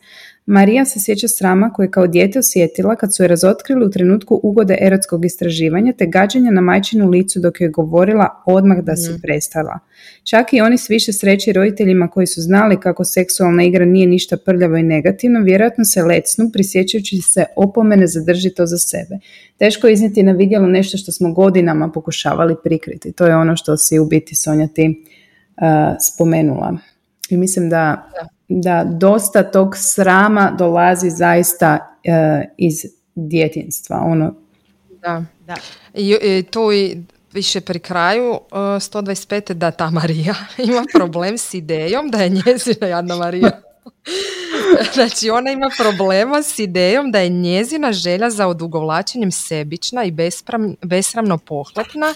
[0.50, 4.40] Marija se sjeća srama koje je kao dijete osjetila kad su je razotkrili u trenutku
[4.44, 9.22] ugode erotskog istraživanja te gađanja na majčinu licu dok je govorila odmah da se mhm.
[9.22, 9.80] prestala.
[10.24, 14.38] Čak i oni s više sreći roditeljima koji su znali kako seksualna igra nije ništa
[14.38, 19.20] prljavo i negativno, vjerojatno se lecnu prisjećajući se opomene zadrži to za sebe.
[19.58, 23.12] Teško je izniti na vidjelo nešto što smo godinama pokušavali prikriti.
[23.12, 25.04] To je ono što si u biti Sonja ti
[25.58, 25.64] uh,
[26.00, 26.78] spomenula.
[27.30, 28.10] I mislim da
[28.48, 32.76] da dosta tog srama dolazi zaista uh, iz
[33.16, 33.98] djetinstva.
[34.06, 34.36] Ono...
[35.02, 35.56] Da, da.
[35.94, 36.98] I, i tu i
[37.34, 39.54] više pri kraju uh, 125.
[39.54, 40.36] da ta Marija
[40.70, 43.62] ima problem s idejom da je njezina jadna Marija.
[44.94, 50.14] znači ona ima problema s idejom da je njezina želja za odugovlačenjem sebična i
[50.82, 52.14] besramno pohlepna,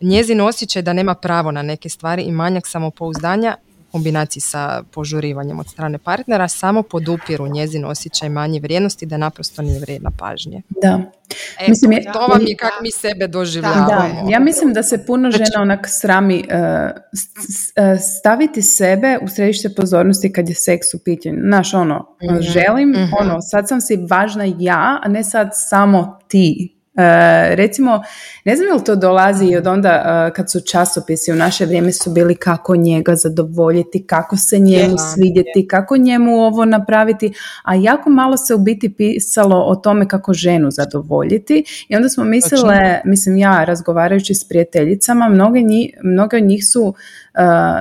[0.00, 3.56] njezin osjećaj da nema pravo na neke stvari i manjak samopouzdanja
[3.94, 9.80] kombinaciji sa požurivanjem od strane partnera samo podupiru njezin osjećaj manje vrijednosti da naprosto nije
[9.80, 10.62] vrijedna pažnje.
[10.82, 11.00] Da.
[11.60, 13.86] E, mislim, je, to vam je kako mi sebe doživljavamo.
[13.86, 16.90] Da, ja mislim da se puno znači- žena onak srami uh,
[18.18, 21.40] staviti sebe u središte pozornosti kad je seks u pitanju.
[21.44, 26.18] Znaš, ono, mm želim, mm ono, sad sam si važna ja, a ne sad samo
[26.28, 26.74] ti.
[26.96, 28.02] E, recimo,
[28.44, 31.92] ne znam li to dolazi i od onda uh, kad su časopisi u naše vrijeme
[31.92, 37.32] su bili kako njega zadovoljiti, kako se njemu svidjeti, kako njemu ovo napraviti,
[37.62, 42.24] a jako malo se u biti pisalo o tome kako ženu zadovoljiti i onda smo
[42.24, 46.94] mislile, mislim ja razgovarajući s prijateljicama, mnoge, njih, mnoge od njih su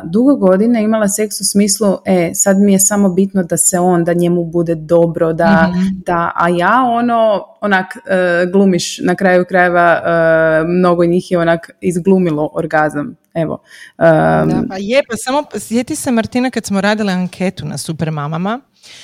[0.04, 4.04] dugo godina imala seks u smislu e sad mi je samo bitno da se on
[4.04, 5.82] da njemu bude dobro da, mhm.
[6.06, 11.72] da a ja ono onak uh, glumiš na kraju krajeva uh, mnogo njih je onak
[11.82, 17.14] izglumilo orgazam evo um, da, pa je pa samo sjeti se Martina kad smo radile
[17.14, 18.60] anketu na Supermamama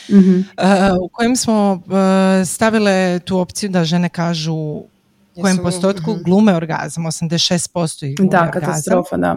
[0.09, 0.39] mm
[1.01, 1.81] u kojem smo
[2.45, 6.23] stavile tu opciju da žene kažu u kojem postotku mhm.
[6.23, 9.35] glume orgazam, 86% ih glume da, katastrofa, da.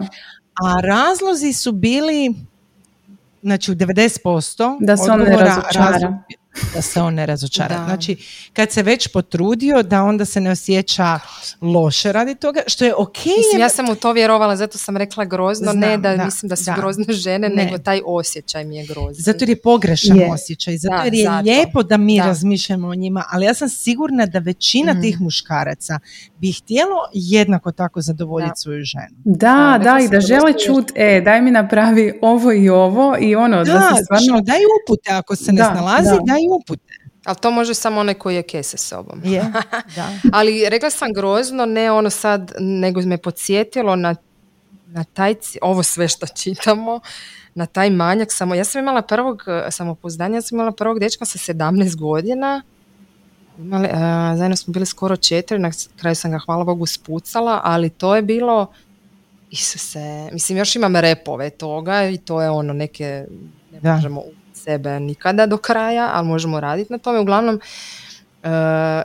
[0.53, 2.33] A razlozi su bili,
[3.43, 6.23] znači u 90% da se on ne razočara.
[6.73, 7.83] Da se on ne razočara.
[7.85, 8.17] Znači,
[8.53, 11.19] kad se već potrudio, da onda se ne osjeća
[11.61, 13.17] loše radi toga, što je ok.
[13.17, 16.71] Mislim, ja sam u to vjerovala, zato sam rekla grozno, ne da, mislim da su
[16.75, 19.13] grozne žene, nego taj osjećaj mi je grozan.
[19.17, 23.45] Zato jer je pogrešan osjećaj, zato jer je lijepo da mi razmišljamo o njima, ali
[23.45, 25.01] ja sam sigurna da većina mm.
[25.01, 25.99] tih muškaraca
[26.37, 29.15] bi htjelo jednako tako zadovoljiti svoju ženu.
[29.25, 33.63] Da, da, i da žele čut, e, daj mi napravi ovo i ovo i ono,
[33.63, 34.41] da, da se stvarno...
[34.41, 36.93] daj upute ako se ne snalazi, daj upute.
[37.25, 39.21] Ali to može samo onaj koji je ke sa sobom.
[39.23, 39.43] Je,
[39.95, 40.09] da.
[40.33, 44.15] Ali rekla sam grozno, ne ono sad, nego me podsjetilo na,
[44.87, 46.99] na taj, ovo sve što čitamo,
[47.55, 48.31] na taj manjak.
[48.31, 52.61] Samo, ja sam imala prvog samopouzdanja, ja sam imala prvog dečka sa 17 godina.
[53.59, 53.87] Imali,
[54.37, 58.21] zajedno smo bili skoro četiri, na kraju sam ga hvala Bogu spucala, ali to je
[58.21, 58.67] bilo,
[59.51, 63.25] Isuse, mislim još imam repove toga i to je ono neke,
[63.71, 63.95] ne da.
[63.95, 64.23] možemo
[64.63, 67.19] sebe nikada do kraja, ali možemo raditi na tome.
[67.19, 68.49] Uglavnom, uh,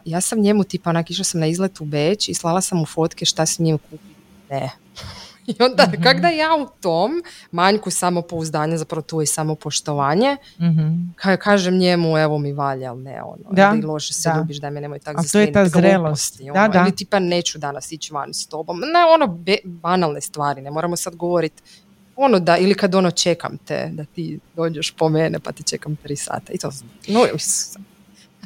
[0.05, 2.87] ja sam njemu tipa onak išla sam na izlet u Beč i slala sam mu
[2.87, 4.15] fotke šta s njim kupiti.
[4.51, 4.71] Ne.
[5.49, 11.15] I onda, mm kak da ja u tom manjku samopouzdanja, zapravo tu je samopoštovanje, mm
[11.39, 14.39] kažem njemu, evo mi valja, ali ne, ono, da, da loše se da.
[14.39, 16.41] ljubiš, da me nemoj tako to je ta zrelost.
[16.41, 16.81] Ono, da, da.
[16.81, 18.79] Ili tipa neću danas ići van s tobom.
[18.79, 21.63] Ne, ono, banalne stvari, ne moramo sad govoriti
[22.21, 25.97] ono da, ili kad ono čekam te, da ti dođeš po mene pa ti čekam
[25.97, 26.53] tri sata.
[26.53, 26.71] I to,
[27.09, 27.21] no,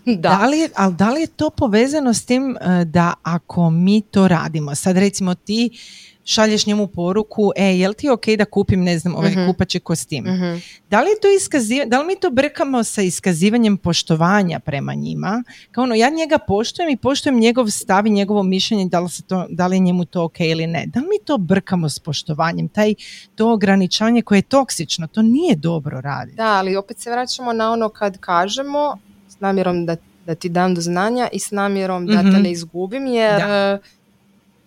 [0.05, 0.29] da.
[0.29, 4.29] da li, ali da li je to povezano s tim eh, da ako mi to
[4.29, 5.79] radimo, sad recimo ti
[6.25, 10.25] šalješ njemu poruku, e, jel ti ok da kupim, ne znam, ovaj uh kupači kostim.
[10.27, 10.61] uh
[10.91, 15.43] Da li je to iskazivanje, da li mi to brkamo sa iskazivanjem poštovanja prema njima?
[15.70, 19.23] Kao ono, ja njega poštujem i poštujem njegov stav i njegovo mišljenje da li, se
[19.23, 20.87] to, da li je njemu to ok ili ne.
[20.87, 22.68] Da li mi to brkamo s poštovanjem?
[22.68, 22.95] Taj,
[23.35, 26.37] to ograničanje koje je toksično, to nije dobro raditi.
[26.37, 28.99] Da, ali opet se vraćamo na ono kad kažemo
[29.29, 29.97] s namjerom da,
[30.27, 32.43] da ti dam do znanja i s namjerom da te mhm.
[32.43, 33.41] ne izgubim, jer...
[33.41, 33.79] Da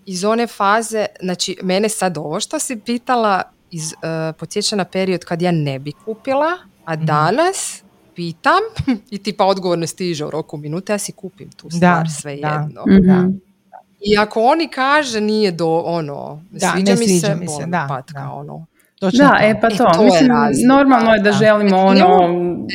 [0.06, 5.26] iz one faze, znači mene sad ovo što si pitala iz, uh, podsjeća na period
[5.26, 6.52] kad ja ne bi kupila,
[6.86, 7.06] a mhm.
[7.06, 7.84] danas
[8.16, 8.62] pitam
[9.12, 12.84] i tipa odgovor ne stiže u roku minute, ja si kupim tu stvar sve jedno.
[13.02, 13.30] Da.
[14.02, 17.66] I ako oni kaže nije do ono, da, sviđa, ne mi sviđa se, mi se,
[17.68, 18.66] da, patka, ono.
[19.00, 20.04] Točno da, e pa to.
[20.04, 20.32] Mislim,
[20.68, 22.08] normalno je da, želimo ono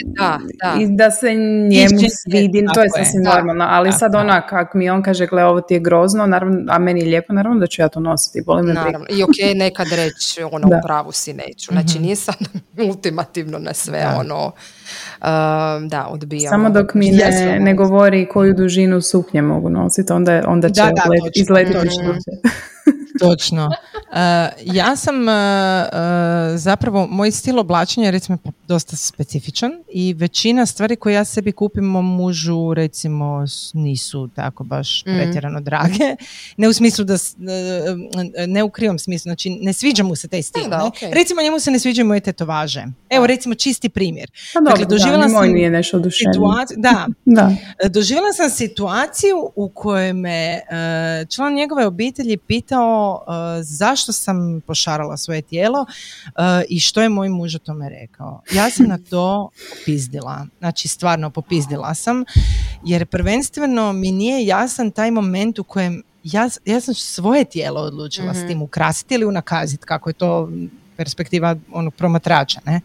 [0.04, 0.74] da, da.
[0.80, 1.34] I da se
[1.70, 5.60] njemu svidi, to je sasvim normalno, ali sad ona kak mi on kaže, gle ovo
[5.60, 8.62] ti je grozno, naravno, a meni je lijepo, naravno da ću ja to nositi, boli
[8.62, 9.06] me naravno.
[9.10, 12.02] I ok, nekad reći ono u pravu si neću, znači mhm.
[12.02, 12.36] nije sad
[12.88, 15.26] ultimativno na sve ono, uh,
[15.88, 16.50] da, odbijamo.
[16.50, 20.82] Samo dok mi ne, ne govori koju dužinu suknje mogu nositi, onda, onda će
[21.34, 22.14] izletiti što
[23.20, 23.66] Točno.
[23.66, 23.72] Uh,
[24.76, 31.14] ja sam uh, uh, zapravo, moj stil oblačenja recimo dosta specifičan i većina stvari koje
[31.14, 33.44] ja sebi kupim mom mužu recimo
[33.74, 35.10] nisu tako baš mm.
[35.16, 36.16] pretjerano drage.
[36.56, 37.16] Ne u smislu da,
[38.46, 40.68] ne u krivom smislu, znači ne sviđa mu se taj stil.
[40.68, 42.84] Da, Recimo njemu se ne sviđaju moje tetovaže.
[43.10, 44.30] Evo recimo čisti primjer.
[44.54, 47.06] Pa dakle, doživjela sam nije nešto situaciju, da,
[47.36, 47.56] da.
[47.88, 50.60] Doživjela sam situaciju u kojoj me
[51.28, 53.09] član njegove obitelji pitao
[53.62, 55.86] zašto sam pošarala svoje tijelo
[56.68, 58.42] i što je moj muž o tome rekao.
[58.52, 60.46] Ja sam na to popizdila.
[60.58, 62.24] Znači, stvarno popizdila sam,
[62.84, 68.34] jer prvenstveno mi nije jasan taj moment u kojem ja, ja sam svoje tijelo odlučila
[68.34, 68.48] s mhm.
[68.48, 70.50] tim ukrasiti ili unakaziti, kako je to
[70.96, 72.80] perspektiva onog promatrača, ne?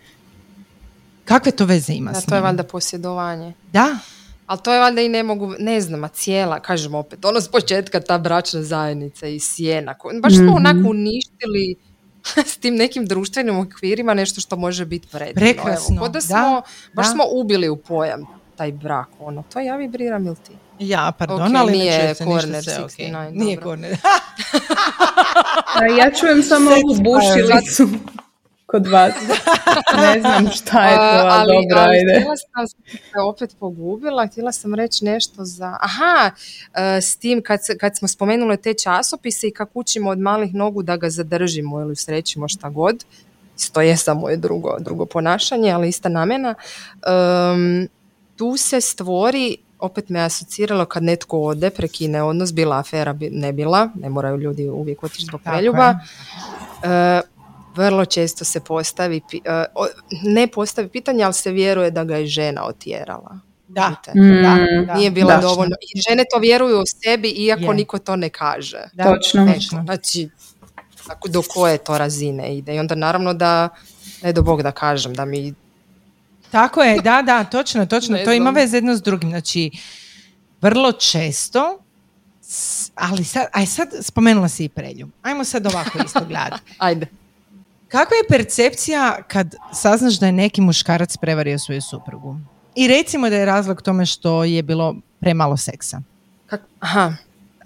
[1.25, 3.53] Kakve to veze ima da, to je valjda posjedovanje.
[3.73, 3.97] Da.
[4.45, 7.47] Ali to je valjda i ne mogu, ne znam, a cijela, kažem opet, ono s
[7.47, 9.95] početka ta bračna zajednica i sjena.
[10.21, 11.75] Baš smo mm onako uništili
[12.51, 15.39] s tim nekim društvenim okvirima nešto što može biti predivno.
[15.39, 16.61] Prekrasno, Evo, da smo,
[16.93, 18.25] baš smo ubili u pojam
[18.55, 20.51] taj brak, ono, to ja vibriram ili ti?
[20.79, 23.31] Ja, pardon, ali nije Corner 69.
[23.31, 23.91] Nije Corner.
[25.99, 27.89] ja čujem samo ovu bušilicu
[28.65, 29.13] kod vas.
[30.13, 32.13] ne znam šta je to, ali, dobro, ali ajde.
[32.19, 35.77] Htjela sam se opet pogubila, htjela sam reći nešto za...
[35.81, 36.31] Aha,
[36.73, 40.83] e, s tim kad, kad smo spomenuli te časopise i kako učimo od malih nogu
[40.83, 43.05] da ga zadržimo ili srećimo šta god,
[43.71, 46.55] to je samo je drugo, drugo ponašanje, ali ista namjena,
[47.53, 47.87] um,
[48.35, 53.89] tu se stvori opet me asociralo kad netko ode, prekine odnos, bila afera, ne bila,
[53.95, 55.99] ne moraju ljudi uvijek otići zbog preljuba.
[56.83, 57.21] E,
[57.75, 59.65] vrlo često se postavi, e,
[60.23, 63.39] ne postavi pitanje, ali se vjeruje da ga je žena otjerala.
[63.67, 64.41] Da, mm,
[64.87, 65.75] da, nije bilo dovoljno.
[65.81, 68.83] I žene to vjeruju u sebi, iako niko to ne kaže.
[68.93, 69.53] Da, točno.
[69.83, 70.29] znači,
[71.27, 72.75] do koje to razine ide.
[72.75, 73.69] I onda naravno da,
[74.23, 75.53] ne do Bog da kažem, da mi
[76.51, 78.17] Tako je, da, da, točno, točno.
[78.25, 79.29] to ima veze jedno s drugim.
[79.29, 79.71] Znači,
[80.61, 81.79] vrlo često,
[82.95, 85.07] ali sad, aj sad spomenula si i Prelju.
[85.21, 86.73] Ajmo sad ovako isto gledati.
[86.77, 87.07] Ajde.
[87.87, 92.37] Kakva je percepcija kad saznaš da je neki muškarac prevario svoju suprugu?
[92.75, 96.01] I recimo da je razlog tome što je bilo premalo seksa.
[96.47, 97.13] Kak, aha.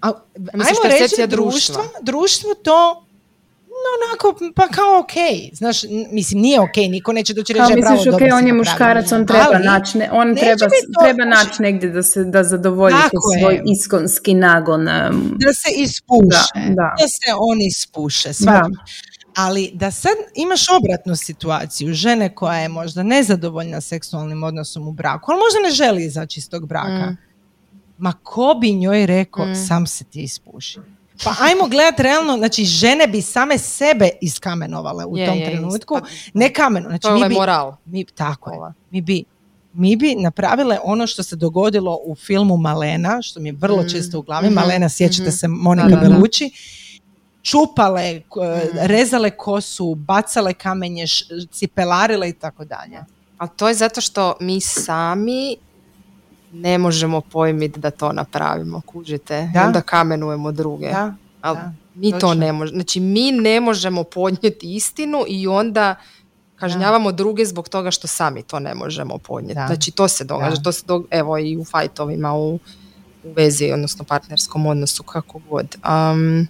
[0.02, 0.12] A,
[0.54, 3.06] ajmo reći društvo, društvo to
[3.80, 5.14] no onako, pa kao ok,
[5.54, 9.28] znaš, mislim nije ok, niko neće doći reći bravo, misliš, ok, on je muškarac, on
[9.28, 10.68] treba naći, on treba,
[11.04, 12.96] treba naći negdje da se da zadovolji
[13.40, 14.86] svoj iskonski nagon.
[15.36, 17.08] Da se ispuše, da, da.
[17.08, 18.34] se on ispuše,
[19.40, 25.32] Ali da sad imaš obratnu situaciju, žene koja je možda nezadovoljna seksualnim odnosom u braku,
[25.32, 27.06] ali možda ne želi izaći iz tog braka.
[27.12, 27.18] Mm.
[27.98, 29.56] Ma ko bi njoj rekao, mm.
[29.68, 30.80] sam se ti ispuši.
[31.24, 35.98] Pa ajmo gledati realno, znači žene bi same sebe iskamenovale u tom trenutku.
[36.02, 37.76] Pa, ne kameno, znači mi bi, moral.
[37.86, 39.24] Mi, tako mi bi
[39.74, 43.90] mi bi napravile ono što se dogodilo u filmu Malena, što mi je vrlo mm.
[43.90, 44.50] često u glavi.
[44.50, 46.52] mm Malena, sjećate mm se, Monika Belucci.
[47.50, 48.22] Čupale, mm.
[48.74, 51.06] rezale kosu, bacale kamenje,
[51.52, 53.00] cipelarile i tako dalje.
[53.38, 55.56] A to je zato što mi sami
[56.54, 59.52] ne možemo pojmiti da to napravimo, kužite?
[59.54, 59.66] Da?
[59.66, 60.89] Onda kamenujemo druge.
[60.89, 61.58] Da, Ali
[61.95, 62.76] mi to ne možemo.
[62.76, 65.95] Znači mi ne možemo podnijeti istinu i onda
[66.56, 69.62] kažnjavamo druge zbog toga što sami to ne možemo podnijeti.
[69.68, 70.62] Znači to se događa.
[70.62, 72.60] To se događa, evo i u fajtovima, u,
[73.24, 75.76] u vezi, odnosno partnerskom odnosu, kako god.
[75.76, 76.47] Um,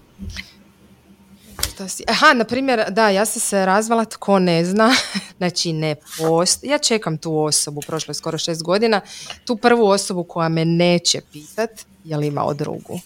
[1.88, 2.04] si?
[2.08, 4.94] Aha, na primjer, da, ja sam se razvala, tko ne zna,
[5.38, 6.64] znači ne post.
[6.64, 9.00] Ja čekam tu osobu, prošlo je skoro šest godina,
[9.44, 11.70] tu prvu osobu koja me neće pitat
[12.04, 13.00] je li imao drugu.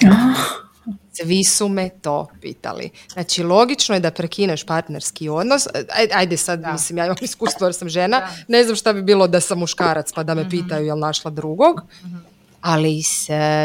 [1.12, 2.90] Svi su me to pitali.
[3.12, 5.66] Znači, logično je da prekineš partnerski odnos.
[6.14, 8.28] Ajde sad, mislim, ja imam iskustvo jer sam žena.
[8.48, 11.30] Ne znam šta bi bilo da sam muškarac pa da me mm pitaju jel našla
[11.30, 11.80] drugog.
[12.04, 12.16] mm
[12.60, 13.02] Ali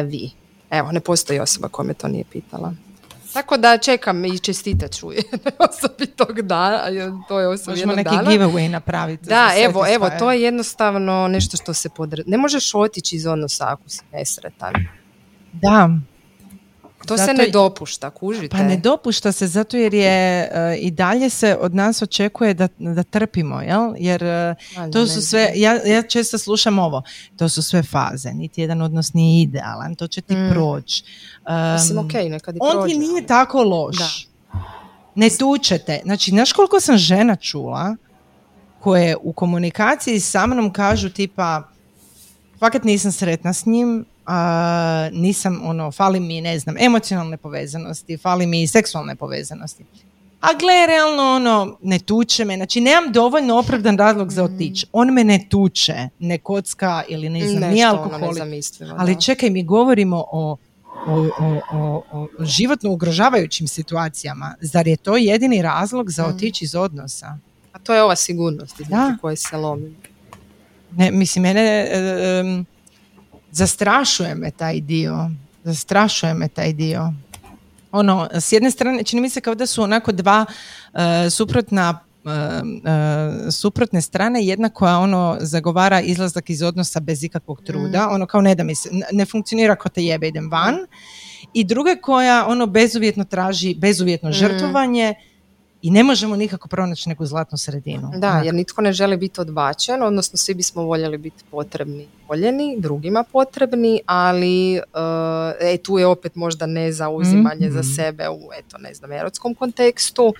[0.05, 0.31] vi.
[0.69, 2.73] Evo, ne postoji osoba koja me to nije pitala.
[3.33, 5.07] Tako da čekam i čestitat ću
[5.69, 6.79] osobi tog dana.
[7.27, 8.31] To je osobi Možemo neki dana.
[8.31, 9.29] giveaway napraviti.
[9.29, 12.23] Da, evo, evo, to je jednostavno nešto što se podre...
[12.27, 14.73] Ne možeš otići iz odnosa ako si nesretan.
[15.53, 15.89] Da,
[17.09, 18.57] to se ne dopušta, kužite.
[18.57, 22.67] Pa ne dopušta se zato jer je uh, i dalje se od nas očekuje da,
[22.77, 23.93] da trpimo, jel?
[23.97, 27.01] Jer uh, to su sve, ja, ja često slušam ovo,
[27.37, 30.49] to su sve faze, niti jedan odnos nije idealan, to će ti mm.
[30.51, 31.03] proći.
[31.73, 33.97] Mislim, ok, nekad i On ti nije tako loš.
[33.97, 34.09] Da.
[35.15, 36.01] Ne tučete.
[36.03, 37.95] Znači, znaš koliko sam žena čula
[38.79, 41.63] koje u komunikaciji sa mnom kažu tipa
[42.59, 48.45] fakat nisam sretna s njim, a, nisam, ono, fali mi, ne znam, emocionalne povezanosti, fali
[48.45, 49.83] mi seksualne povezanosti.
[50.41, 54.85] A gle, realno, ono, ne tuče me, znači nemam dovoljno opravdan razlog za otići.
[54.91, 58.43] On me ne tuče, ne kocka ili ne znam, nije ono alkoholik.
[58.97, 60.57] ali čekaj, mi govorimo o
[61.07, 61.29] o,
[61.71, 64.55] o, o, životno ugrožavajućim situacijama.
[64.61, 66.29] Zar je to jedini razlog za mm.
[66.29, 67.37] otići iz odnosa?
[67.71, 69.17] A to je ova sigurnost da.
[69.21, 69.95] koje se lomi.
[70.91, 71.87] Ne, mislim, mene
[73.51, 75.29] zastrašuje me taj dio.
[75.63, 77.13] Zastrašuje me taj dio.
[77.91, 82.31] Ono, s jedne strane, čini mi se kao da su onako dva uh, suprotna uh,
[82.31, 88.13] uh, suprotne strane, jedna koja ono zagovara izlazak iz odnosa bez ikakvog truda, mm.
[88.13, 90.75] ono kao ne da mi se, ne funkcionira ko te jebe, idem van,
[91.53, 94.33] i druga koja ono bezuvjetno traži bezuvjetno mm.
[94.33, 95.13] žrtvovanje
[95.81, 98.11] i ne možemo nikako pronaći neku zlatnu sredinu.
[98.15, 103.23] Da, jer nitko ne želi biti odbačen, odnosno svi bismo voljeli biti potrebni, voljeni, drugima
[103.31, 104.81] potrebni, ali uh,
[105.59, 107.89] e, tu je opet možda ne zauzimanje za mhm.
[107.95, 110.33] sebe u, eto, ne znam, erotskom kontekstu,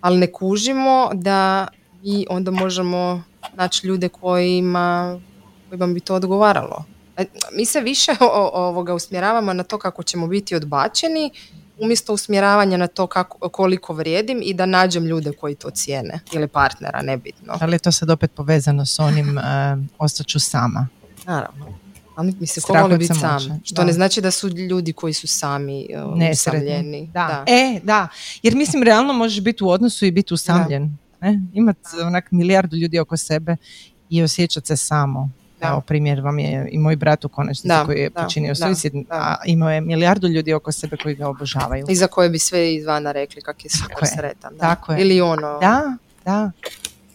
[0.00, 1.68] ali ne kužimo da
[2.02, 3.22] mi onda možemo
[3.54, 5.20] naći ljude kojima,
[5.68, 6.84] kojima bi to odgovaralo.
[7.16, 8.12] E, mi se više
[8.52, 11.30] ovoga usmjeravamo na to kako ćemo biti odbačeni,
[11.78, 16.48] umjesto usmjeravanja na to kako, koliko vrijedim i da nađem ljude koji to cijene ili
[16.48, 17.58] partnera, nebitno.
[17.60, 19.44] Ali je to sad opet povezano s onim uh,
[19.98, 20.88] ostaću sama?
[21.26, 21.66] Naravno.
[22.16, 23.60] Ali mislim, ko voli biti sam?
[23.64, 27.06] Što ne znači da su ljudi koji su sami uh, usamljeni.
[27.06, 27.26] Da.
[27.26, 27.44] da.
[27.46, 28.08] E, da.
[28.42, 30.96] Jer mislim, realno možeš biti u odnosu i biti usamljen.
[31.20, 31.40] Ne?
[31.52, 33.56] Imati onak milijardu ljudi oko sebe
[34.10, 35.30] i osjećati se samo.
[35.60, 39.70] Evo primjer vam je i moj brat u konačnici koji je počinio suicid, a imao
[39.70, 41.86] je milijardu ljudi oko sebe koji ga obožavaju.
[41.88, 44.52] I za koje bi sve izvana rekli kak je super sretan.
[44.54, 44.60] Da.
[44.60, 45.00] Tako je.
[45.00, 45.58] Ili ono...
[45.60, 46.50] Da, da.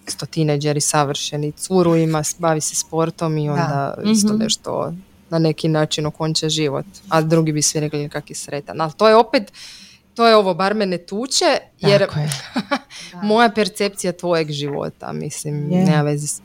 [0.07, 4.39] Sto tineđeri savršeni, curu ima, bavi se sportom i onda isto mm-hmm.
[4.39, 4.93] nešto
[5.29, 6.85] na neki način okonče život.
[7.09, 8.81] A drugi bi svi rekli kak je sretan.
[8.81, 9.51] Ali to je opet,
[10.15, 12.07] to je ovo, bar me ne tuče, jer
[13.23, 16.41] moja percepcija tvojeg života, mislim, nema veze s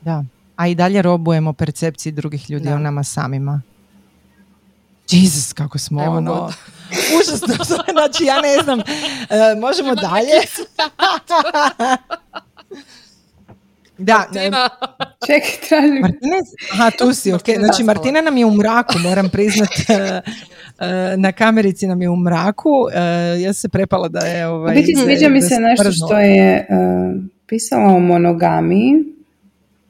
[0.00, 0.24] Da.
[0.56, 3.62] A i dalje robujemo percepciji drugih ljudi o nama samima.
[5.10, 6.52] Jesus, kako smo Evo ono...
[7.18, 7.64] Užasno,
[7.96, 8.80] znači ja ne znam.
[8.80, 8.84] E,
[9.60, 10.32] možemo dalje.
[13.98, 14.68] Da, Martina.
[15.26, 16.00] Čekaj, tražim.
[16.00, 16.36] Martina,
[16.72, 17.44] aha, tu si, ok.
[17.58, 19.84] Znači, Martina nam je u mraku, moram priznati.
[19.88, 20.20] E,
[20.78, 22.70] e, na kamerici nam je u mraku.
[23.40, 24.46] Ja se prepala da je...
[24.46, 26.66] Ovaj, biti sviđa mi se nešto što je
[27.46, 29.15] pisala o monogamiji,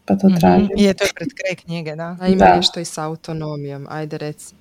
[0.06, 0.36] pa to mhm.
[0.36, 0.68] tražim.
[0.76, 2.16] Je, to je pred kraj knjige, da.
[2.20, 4.54] A ima nešto i sa autonomijom, ajde reci.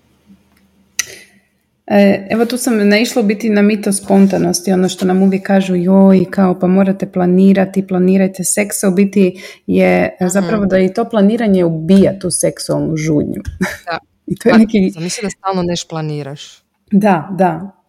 [1.88, 6.26] E, evo tu sam naišla biti na mito spontanosti, ono što nam uvijek kažu joj,
[6.32, 10.30] kao pa morate planirati, planirajte seks, u biti je mhm.
[10.30, 13.42] zapravo da i to planiranje ubija tu seksualnu žudnju.
[13.86, 13.98] Da.
[14.32, 14.92] I to je neki...
[15.24, 16.64] da stalno neš planiraš.
[16.92, 17.85] Da, da.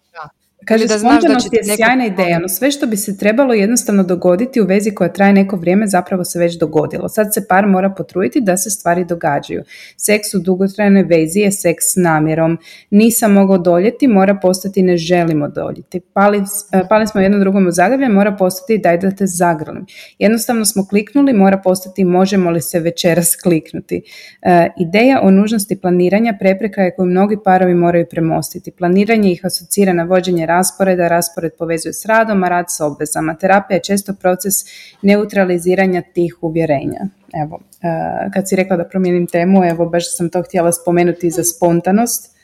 [0.67, 4.65] Kaže, da spontanost je sjajna ideja, no sve što bi se trebalo jednostavno dogoditi u
[4.65, 7.09] vezi koja traje neko vrijeme zapravo se već dogodilo.
[7.09, 9.63] Sad se par mora potruditi da se stvari događaju.
[9.97, 12.59] Seks u dugotrajnoj vezi je seks s namjerom.
[12.91, 16.01] Nisam mogao doljeti, mora postati ne želimo doljeti.
[16.01, 16.39] Pali,
[16.73, 19.87] e, pali smo jedno drugom u zagrlje, mora postati daj da te zagrlim.
[20.19, 24.03] Jednostavno smo kliknuli, mora postati možemo li se večeras kliknuti.
[24.43, 28.71] E, ideja o nužnosti planiranja prepreka je koju mnogi parovi moraju premostiti.
[28.71, 33.35] Planiranje ih asocira na vođenje rasporeda, raspored povezuje s radom, a rad s obvezama.
[33.35, 34.55] Terapija je često proces
[35.03, 37.01] neutraliziranja tih uvjerenja.
[37.45, 41.45] Evo, e, kad si rekla da promijenim temu, evo baš sam to htjela spomenuti za
[41.45, 42.37] spontanost.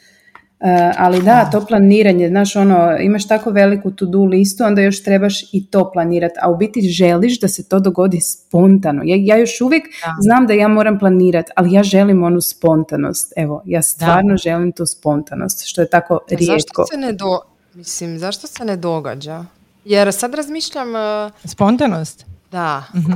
[0.62, 5.42] E, ali da, to planiranje, znaš ono, imaš tako veliku to-do listu, onda još trebaš
[5.52, 9.02] i to planirati, a u biti želiš da se to dogodi spontano.
[9.04, 9.84] Ja, ja još uvijek
[10.20, 13.32] znam da ja moram planirati, ali ja želim onu spontanost.
[13.36, 16.52] Evo, ja stvarno želim tu spontanost, što je tako rijetko.
[16.52, 19.44] Zašto se ne do, Mislim, zašto se ne događa?
[19.84, 20.96] Jer sad razmišljam...
[20.96, 22.24] E, Spontanost?
[22.50, 22.84] Da.
[22.94, 23.12] Mhm.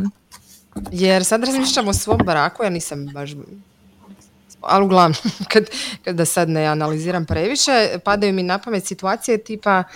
[0.92, 3.30] Jer sad razmišljam o svom braku, ja nisam baš...
[4.60, 5.14] Ali uglavnom,
[5.52, 5.64] kad,
[6.04, 9.82] kada sad ne analiziram previše, padaju mi na pamet situacije tipa...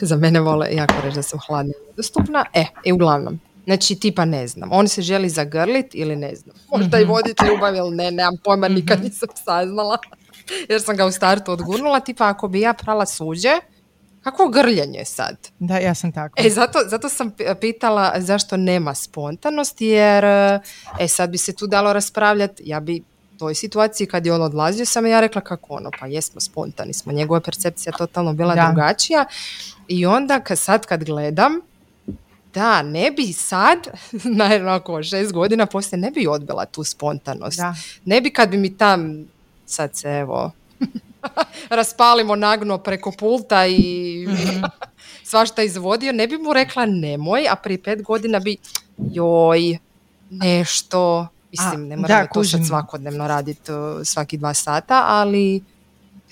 [0.00, 2.44] Za mene vole jako reći da sam hladna dostupna.
[2.54, 3.40] E, i uglavnom.
[3.64, 4.68] Znači, tipa ne znam.
[4.72, 6.56] On se želi zagrlit ili ne znam.
[6.70, 7.12] Možda i mhm.
[7.12, 9.06] voditi ljubav ili ne, nemam pojma, nikad mhm.
[9.06, 9.98] nisam saznala.
[10.68, 13.60] jer sam ga u startu odgurnula, tipa ako bi ja prala suđe,
[14.22, 15.36] kako grljenje sad?
[15.58, 16.34] Da, ja sam tako.
[16.36, 20.60] E, zato, zato sam pitala zašto nema spontanosti, jer e,
[21.08, 23.02] sad bi se tu dalo raspravljati, ja bi
[23.38, 27.12] toj situaciji kad je on odlazio sam ja rekla kako ono, pa jesmo spontani smo,
[27.12, 29.24] njegova percepcija totalno bila drugačija
[29.88, 31.60] i onda kad, sad kad gledam,
[32.54, 33.78] da, ne bi sad,
[34.38, 37.56] na šest godina poslije, ne bi odbila tu spontanost.
[37.58, 37.74] Da.
[38.04, 39.24] Ne bi kad bi mi tam
[39.72, 40.50] sad se evo
[41.70, 44.64] raspalimo nagno preko pulta i mhm.
[45.30, 48.56] svašta izvodio, ne bi mu rekla nemoj, a prije pet godina bi
[48.98, 49.78] joj,
[50.30, 53.72] nešto, mislim, ne moram to sad svakodnevno raditi
[54.04, 55.62] svaki dva sata, ali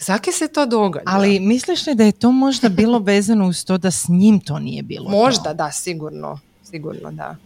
[0.00, 1.04] Zake se to događa?
[1.06, 4.58] Ali misliš li da je to možda bilo vezano uz to da s njim to
[4.58, 6.40] nije bilo Možda, da, sigurno.
[6.64, 7.36] Sigurno, da.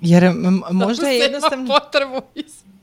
[0.00, 0.32] Jer
[0.70, 1.66] možda je jednostavno...
[1.66, 2.20] potrebu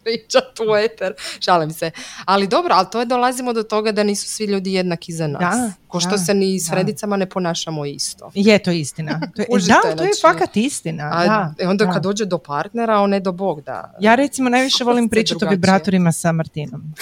[0.10, 1.14] pričat u eter.
[1.40, 1.92] Šalim se.
[2.26, 5.40] Ali dobro, ali to je dolazimo do toga da nisu svi ljudi jednaki za nas.
[5.40, 8.32] Da, Ko što se ni s Fredicama ne ponašamo isto.
[8.34, 9.20] Je to istina.
[9.36, 11.10] To je, da, to je znači, fakat istina.
[11.14, 13.94] A, da, e, onda kad dođe do partnera, on ne do bog da.
[14.00, 16.82] Ja recimo najviše volim pričati o vibratorima sa Martinom.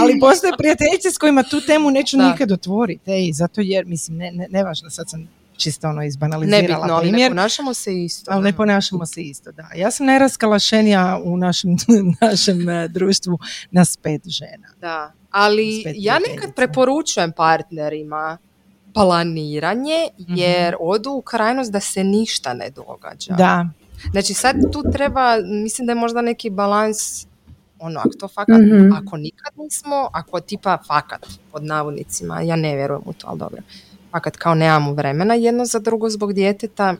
[0.00, 3.10] Ali postoje prijateljice s kojima tu temu neću nikad otvoriti.
[3.10, 7.28] Ej, zato jer, mislim, ne, ne, nevažno, sad sam čisto ono izbanalizirala Nebitno, ali ne
[7.28, 8.30] ponašamo se isto.
[8.30, 9.68] Ali ne ponašamo se isto, da.
[9.76, 11.76] Ja sam najraskalašenija u našem,
[12.20, 13.38] našem e, društvu
[13.70, 14.68] na spet žena.
[14.80, 18.38] Da, ali ja nekad preporučujem partnerima
[18.94, 20.34] planiranje mhm.
[20.36, 23.34] jer odu u krajnost da se ništa ne događa.
[23.34, 23.68] Da.
[24.10, 27.26] Znači sad tu treba, mislim da je možda neki balans
[27.78, 28.92] ono, ako to fakat, mhm.
[28.92, 33.62] ako nikad nismo, ako tipa fakat, pod navodnicima, ja ne vjerujem u to, ali dobro
[34.14, 36.94] a kad kao nemamo vremena jedno za drugo zbog djeteta,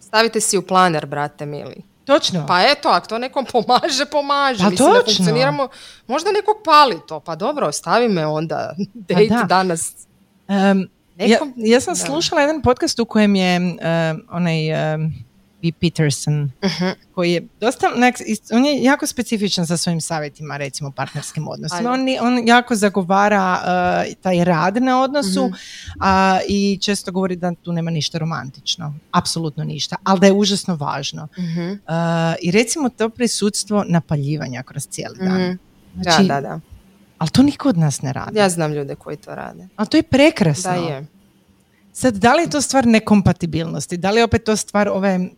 [0.00, 1.82] stavite si u planer, brate mili.
[2.04, 2.46] Točno.
[2.46, 4.64] Pa eto, ako to nekom pomaže, pomaže.
[4.64, 5.04] Pa Mislim, točno.
[5.04, 5.68] funkcioniramo,
[6.06, 8.74] možda nekog pali to, pa dobro, stavi me onda,
[9.08, 9.44] date da.
[9.48, 9.94] danas.
[10.48, 10.88] Um,
[11.56, 13.60] ja, sam slušala jedan podcast u kojem je
[14.30, 14.60] onaj
[15.62, 15.72] B.
[15.80, 16.70] Peterson, uh
[17.14, 17.86] koji je dosta,
[18.52, 21.90] on je jako specifičan za svojim savjetima, recimo partnerskim odnosima.
[21.90, 25.52] On, on jako zagovara uh, taj rad na odnosu uh
[26.48, 28.94] i često govori da tu nema ništa romantično.
[29.12, 31.28] Apsolutno ništa, ali da je užasno važno.
[31.38, 31.70] Mhm.
[31.70, 31.76] Uh,
[32.42, 35.58] I recimo to prisutstvo napaljivanja kroz cijeli dan.
[36.02, 36.60] Znači, da, da, da.
[37.18, 38.38] Ali to niko od nas ne radi.
[38.38, 39.68] Ja znam ljude koji to rade.
[39.76, 40.70] Ali to je prekrasno.
[40.70, 41.06] Da je.
[41.92, 43.96] Sad, da li je to stvar nekompatibilnosti?
[43.96, 45.28] Da li je opet to stvar ove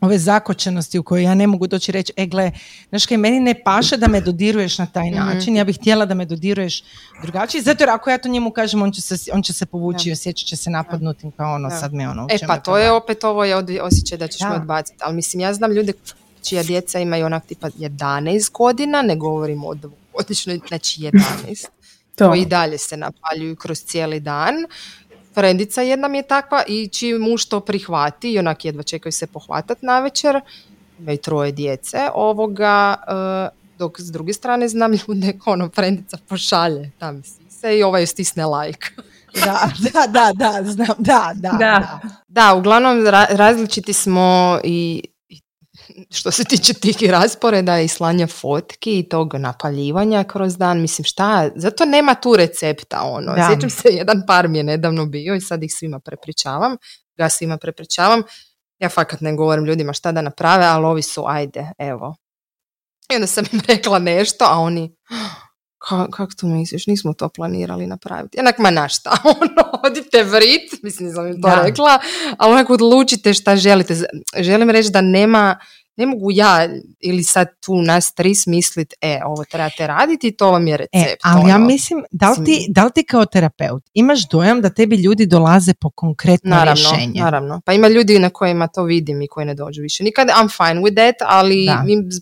[0.00, 2.52] ove zakočenosti u kojoj ja ne mogu doći reći, e gle,
[2.88, 5.18] znaš kaj, meni ne paše da me dodiruješ na taj mhm.
[5.18, 6.84] način, ja bih htjela da me dodiruješ
[7.22, 10.08] drugačije, zato jer ako ja to njemu kažem, on će se, on će se povući
[10.08, 12.26] i osjećat će se napadnutim kao ono, sad me ono...
[12.30, 15.54] E pa to je opet ovo je osjećaj da ćeš me odbaciti, ali mislim ja
[15.54, 15.92] znam ljude
[16.42, 21.66] čija djeca imaju onak tipa 11 godina, ne govorimo o dvogodišnjoj, znači 11,
[22.16, 22.28] to.
[22.28, 24.54] koji dalje se napaljuju kroz cijeli dan,
[25.34, 29.26] Frendica jedna mi je takva i čiji muž to prihvati i onak jedva čekaju se
[29.26, 30.40] pohvatat na večer,
[30.98, 37.22] imaju troje djece ovoga, uh, dok s druge strane znam ljude ono frendica pošalje tam
[37.48, 38.86] se i ovaj stisne like.
[39.44, 42.00] da, da, da, da, znam, da, da, da.
[42.28, 45.02] Da, uglavnom različiti smo i
[46.10, 51.50] što se tiče tih rasporeda i slanja fotki i tog napaljivanja kroz dan, mislim šta,
[51.54, 53.34] zato nema tu recepta ono.
[53.34, 53.48] Da.
[53.50, 56.76] Sjećam se, jedan par mi je nedavno bio i sad ih svima prepričavam,
[57.16, 58.22] ja svima prepričavam.
[58.78, 62.16] Ja fakat ne govorim ljudima šta da naprave, ali ovi su ajde, evo.
[63.12, 64.96] I onda sam im rekla nešto, a oni
[65.88, 68.38] Ka, kako to misliš, nismo to planirali napraviti.
[68.38, 71.98] Jednak ma na šta, ono, odite vrit, mislim nisam im to rekla,
[72.38, 73.94] ali onako odlučite šta želite.
[74.38, 75.58] Želim reći da nema
[76.00, 76.68] ne mogu ja
[77.00, 81.12] ili sad tu nas tri smislit, e, ovo trebate raditi, to vam je e, recept.
[81.14, 81.66] E, ali ja ono.
[81.66, 85.74] mislim, da li, ti, da li ti kao terapeut imaš dojam da tebi ljudi dolaze
[85.74, 87.20] po konkretno naravno, rješenje?
[87.20, 90.04] Naravno, pa ima ljudi na kojima to vidim i koji ne dođu više.
[90.04, 91.66] Nikad I'm fine with that, ali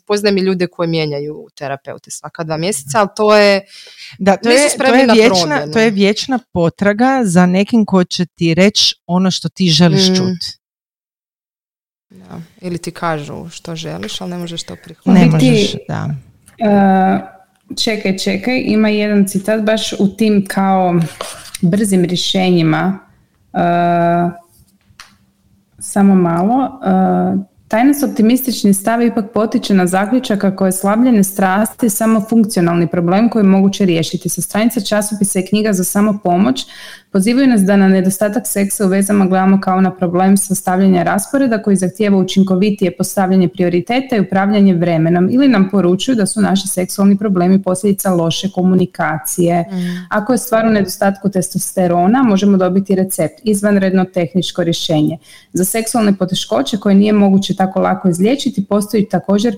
[0.06, 3.60] poznajem i ljude koji mijenjaju terapeute svaka dva mjeseca, ali to je
[4.18, 8.54] da, to je, to je, vječna, to je vječna potraga za nekim ko će ti
[8.54, 10.14] reći ono što ti želiš mm.
[10.14, 10.57] čuti.
[12.10, 12.40] Da.
[12.60, 15.24] Ili ti kažu što želiš, ali ne možeš to prihvatiti.
[15.24, 16.08] Ne možeš, da.
[16.58, 17.20] Uh,
[17.76, 21.00] čekaj, čekaj, ima jedan citat baš u tim kao
[21.62, 22.98] brzim rješenjima.
[23.52, 24.32] Uh,
[25.78, 26.80] samo malo.
[27.34, 32.86] Uh, taj nas optimistični stav ipak potiče na zaključak kako je slabljene strasti samo funkcionalni
[32.86, 34.28] problem koji je moguće riješiti.
[34.28, 36.66] Sa stranica časopisa i knjiga za samo pomoć
[37.12, 41.76] Pozivaju nas da na nedostatak seksa u vezama gledamo kao na problem sastavljanja rasporeda koji
[41.76, 47.62] zahtijeva učinkovitije postavljanje prioriteta i upravljanje vremenom ili nam poručuju da su naši seksualni problemi
[47.62, 49.62] posljedica loše komunikacije.
[49.62, 49.74] Mm.
[50.10, 55.18] Ako je stvar u nedostatku testosterona, možemo dobiti recept, izvanredno tehničko rješenje.
[55.52, 59.56] Za seksualne poteškoće koje nije moguće tako lako izliječiti, postoji također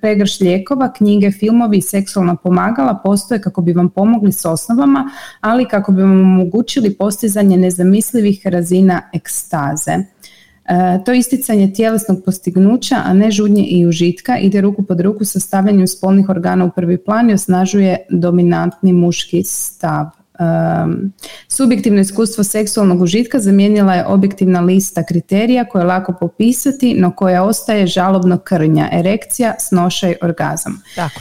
[0.00, 5.68] pregrš lijekova, knjige, filmovi i seksualna pomagala postoje kako bi vam pomogli s osnovama, ali
[5.68, 9.92] kako bi vam omogućili postizanje nezamislivih razina ekstaze.
[9.92, 15.40] E, to isticanje tjelesnog postignuća, a ne žudnje i užitka, ide ruku pod ruku sa
[15.40, 20.17] stavljanjem spolnih organa u prvi plan i osnažuje dominantni muški stav.
[20.38, 21.12] Um,
[21.48, 27.44] subjektivno iskustvo seksualnog užitka zamijenila je objektivna lista kriterija koje je lako popisati, no koja
[27.44, 30.82] ostaje žalobno krnja, erekcija, snošaj, orgazam.
[30.96, 31.20] Tako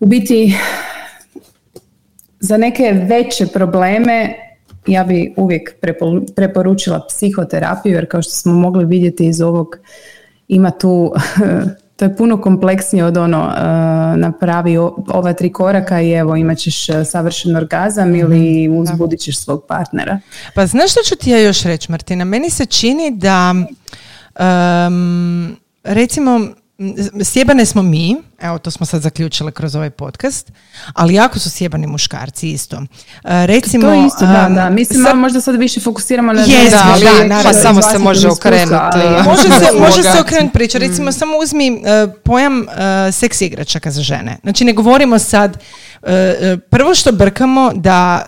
[0.00, 0.54] U biti,
[2.40, 4.34] za neke veće probleme
[4.86, 5.74] ja bi uvijek
[6.36, 9.76] preporučila psihoterapiju jer kao što smo mogli vidjeti iz ovog
[10.48, 11.12] ima tu
[11.96, 13.52] to je puno kompleksnije od ono uh,
[14.20, 14.76] napravi
[15.08, 18.18] ova tri koraka i evo imat ćeš uh, savršen orgazam mhm.
[18.18, 20.20] ili uzbudit ćeš svog partnera.
[20.54, 22.24] Pa znaš što ću ti ja još reći Martina?
[22.24, 23.54] Meni se čini da
[24.38, 26.40] um, recimo
[27.24, 30.52] sjebane smo mi, evo to smo sad zaključile kroz ovaj podcast,
[30.92, 32.76] ali jako su sjebani muškarci isto.
[33.24, 34.70] E, recimo, to je isto, da, da.
[34.70, 38.28] Mislim, sad, možda sad više fokusiramo na yes, da, ali, da, pa samo se može
[38.28, 38.98] okrenuti.
[39.28, 40.78] Može se, može se okrenuti priča.
[40.78, 41.12] Recimo, mm.
[41.12, 44.36] samo uzmi uh, pojam uh, seks igračaka za žene.
[44.42, 45.58] Znači, ne govorimo sad
[45.95, 45.95] E, e,
[46.70, 48.26] prvo što brkamo da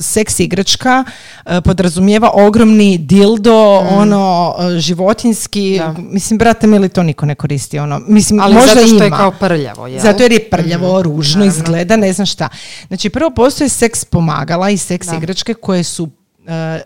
[0.00, 1.04] seks igračka
[1.46, 3.94] e, podrazumijeva ogromni dildo, mm.
[3.94, 8.00] ono životinski, mislim brate mili to niko ne koristi ono.
[8.06, 9.04] Mislim Ali možda zato što ima.
[9.04, 10.00] je kao prljavo, jel?
[10.00, 12.48] Zato jer je prljavo, mm ružno izgleda, ne znam šta.
[12.88, 16.08] Znači prvo postoje seks pomagala i seks igračke koje su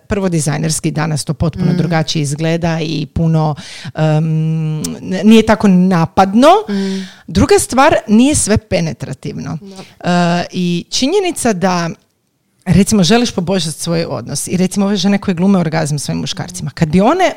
[0.06, 1.76] prvo dizajnerski danas to potpuno mm.
[1.76, 3.54] drugačije izgleda i puno
[5.24, 6.48] nije tako napadno.
[6.68, 7.08] Mm.
[7.26, 9.58] Druga stvar, nije sve penetrativno.
[9.62, 10.06] Uh,
[10.52, 11.90] I činjenica da
[12.64, 16.88] recimo želiš poboljšati svoj odnos i recimo ove žene koje glume orgazm svojim muškarcima, kad
[16.88, 17.32] bi one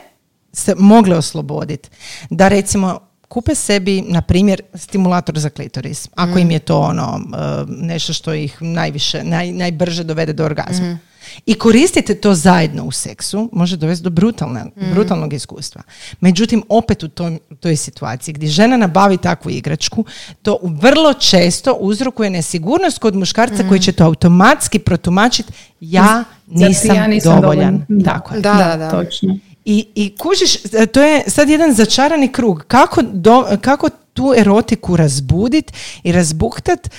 [0.54, 1.90] se mogle osloboditi,
[2.30, 6.52] da recimo kupe sebi, na primjer, stimulator za klitoris, ako im mm.
[6.52, 10.86] je to ono uh, nešto što ih najviše, naj, najbrže dovede do orgazma.
[10.86, 11.00] Mm
[11.46, 14.92] i koristite to zajedno u seksu, može dovesti do brutalne, mm.
[14.94, 15.82] brutalnog iskustva.
[16.20, 20.06] Međutim, opet u toj, toj situaciji gdje žena nabavi takvu igračku,
[20.42, 23.84] to vrlo često uzrokuje nesigurnost kod muškarca koji mm.
[23.84, 27.86] će to automatski protumačiti ja nisam, ja nisam dovoljan.
[27.88, 28.14] dovoljna.
[28.14, 28.42] Tako je.
[28.42, 28.92] Da, da, da.
[28.92, 29.38] Točno.
[29.66, 30.58] I, I kužiš,
[30.94, 32.64] to je sad jedan začarani krug.
[32.68, 35.74] Kako, do, kako tu erotiku razbudit
[36.04, 36.90] i razbuktat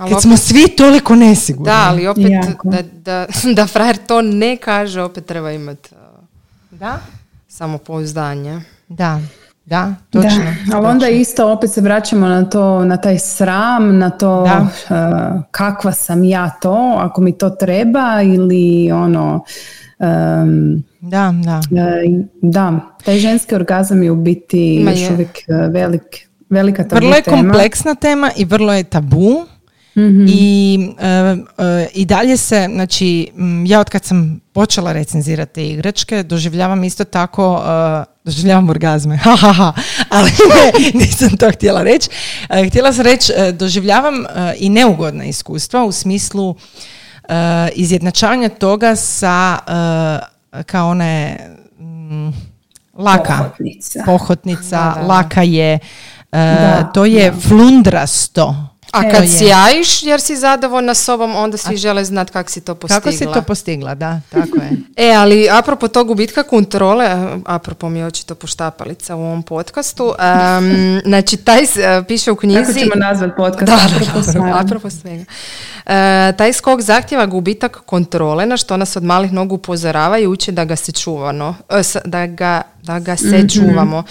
[0.00, 1.64] Ali kad opet- smo svi toliko nesigurni.
[1.66, 2.24] Da, ali opet
[2.64, 5.90] da, da, da frajer to ne kaže, opet treba imati
[6.70, 6.98] Da?
[7.48, 8.60] samopouzdanje.
[8.88, 9.20] Da,
[9.66, 10.30] da, točno.
[10.66, 14.66] Da, ali onda isto opet se vraćamo na to, na taj sram, na to Da.
[15.36, 19.44] uh, kakva sam ja to, ako mi to treba ili ono,
[19.98, 21.60] um, Da, da.
[21.78, 22.04] e,
[22.42, 22.72] da,
[23.04, 25.10] taj ženski orgazam je u biti Ma još je.
[25.10, 26.02] uvijek e, velik,
[26.50, 27.36] velika tabu Vrlo je tema.
[27.38, 29.46] kompleksna tema i vrlo je tabu.
[29.96, 30.26] Mhm.
[30.28, 31.06] I, e,
[31.58, 37.04] e, I dalje se, znači, m, ja od kad sam počela recenzirati igračke, doživljavam isto
[37.04, 39.72] tako, e, doživljavam orgazme, ha, ha, ha,
[40.08, 42.08] ali ne, nisam to htjela reći.
[42.48, 44.26] E, htjela sam reći, e, doživljavam e,
[44.58, 46.54] i neugodna iskustva u smislu
[47.28, 47.34] e,
[47.74, 49.58] izjednačavanja toga sa,
[50.52, 51.36] e, kao one,
[51.80, 52.28] mm,
[52.94, 54.02] laka Pohotnica.
[54.06, 55.78] pohotnica, Da, da, laka je, e,
[56.32, 58.66] Da, to je flundrasto.
[58.92, 59.28] A kad je.
[59.28, 63.00] sjajiš jer si zadovoljna sobom, onda svi žele znati kako si to postigla.
[63.00, 64.70] Kako si to postigla, da, tako je.
[64.98, 70.14] E, ali apropo tog gubitka kontrole, a, apropo mi je očito poštapalica u ovom podcastu,
[70.18, 72.80] em, znači taj s- e, piše u Kako knjizi...
[72.80, 73.64] ćemo nazvati podcast?
[73.64, 75.24] Da, Apropo da, apropo svega.
[75.86, 80.52] E, taj skok zahtjeva gubitak kontrole na što nas od malih nogu upozorava i uči
[80.52, 84.02] da ga se čuvano, e, s- da ga, da ga se čuvamo.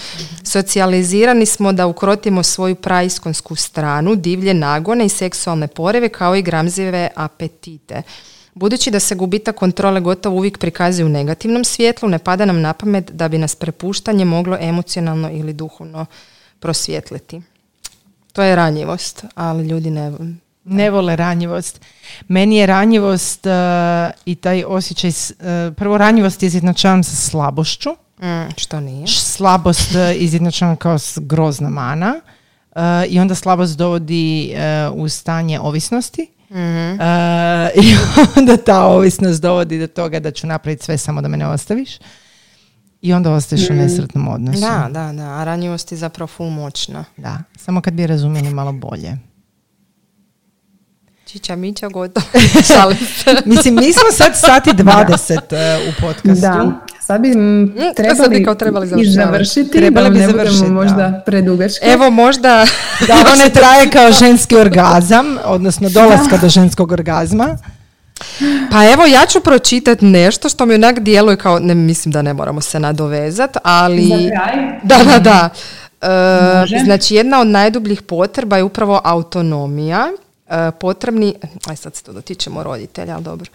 [0.44, 7.08] Socijalizirani smo da ukrotimo svoju praiskonsku stranu, divlje nagone i seksualne poreve kao i gramzive
[7.14, 8.02] apetite.
[8.54, 12.72] Budući da se gubitak kontrole gotovo uvijek prikazuje u negativnom svjetlu, ne pada nam na
[12.72, 16.06] pamet da bi nas prepuštanje moglo emocionalno ili duhovno
[16.60, 17.42] prosvjetliti.
[18.32, 20.12] To je ranjivost, ali ljudi ne...
[20.64, 21.80] Ne vole ranjivost.
[22.28, 23.50] Meni je ranjivost e,
[24.24, 25.14] i taj osjećaj, e,
[25.76, 27.90] prvo ranjivost izjednačavam sa slabošću.
[28.22, 29.06] Mm, što nije?
[29.06, 32.20] Slabost e, izjednačavam kao grozna mana
[32.74, 36.26] e, i onda slabost dovodi e, u stanje ovisnosti.
[36.50, 37.00] Mhm.
[37.00, 37.96] E, I
[38.36, 41.90] onda ta ovisnost dovodi do toga da ću napraviti sve samo da me ne ostaviš.
[43.02, 44.60] I onda ostaješ u nesretnom odnosu.
[44.60, 45.22] Da, da, da.
[45.22, 47.04] A ranjivost je zapravo full moćna.
[47.16, 49.16] Da, samo kad bi je razumjeli malo bolje.
[51.24, 52.26] Čiča, mića, gotovo.
[53.44, 56.40] Mislim, mi smo sad sati 20 e, u podcastu.
[56.40, 56.80] Da,
[57.10, 59.14] sad bi m, sad trebali, bi kao trebali i završavati.
[59.14, 61.22] završiti, Trebali da bi ne završiti, možda da.
[61.26, 61.86] predugački.
[61.86, 62.66] Evo možda...
[63.08, 67.58] Da, ono ne traje kao ženski orgazam, odnosno dolaska do ženskog orgazma.
[68.72, 72.34] Pa evo, ja ću pročitati nešto što mi onak djeluje kao, ne mislim da ne
[72.34, 74.08] moramo se nadovezat, ali...
[74.08, 74.80] Za kraj?
[74.82, 75.48] Da, da, da.
[76.72, 80.06] E, znači, jedna od najdubljih potreba je upravo autonomija.
[80.50, 81.34] E, potrebni,
[81.66, 83.50] aj sad se to dotičemo roditelja, ali dobro.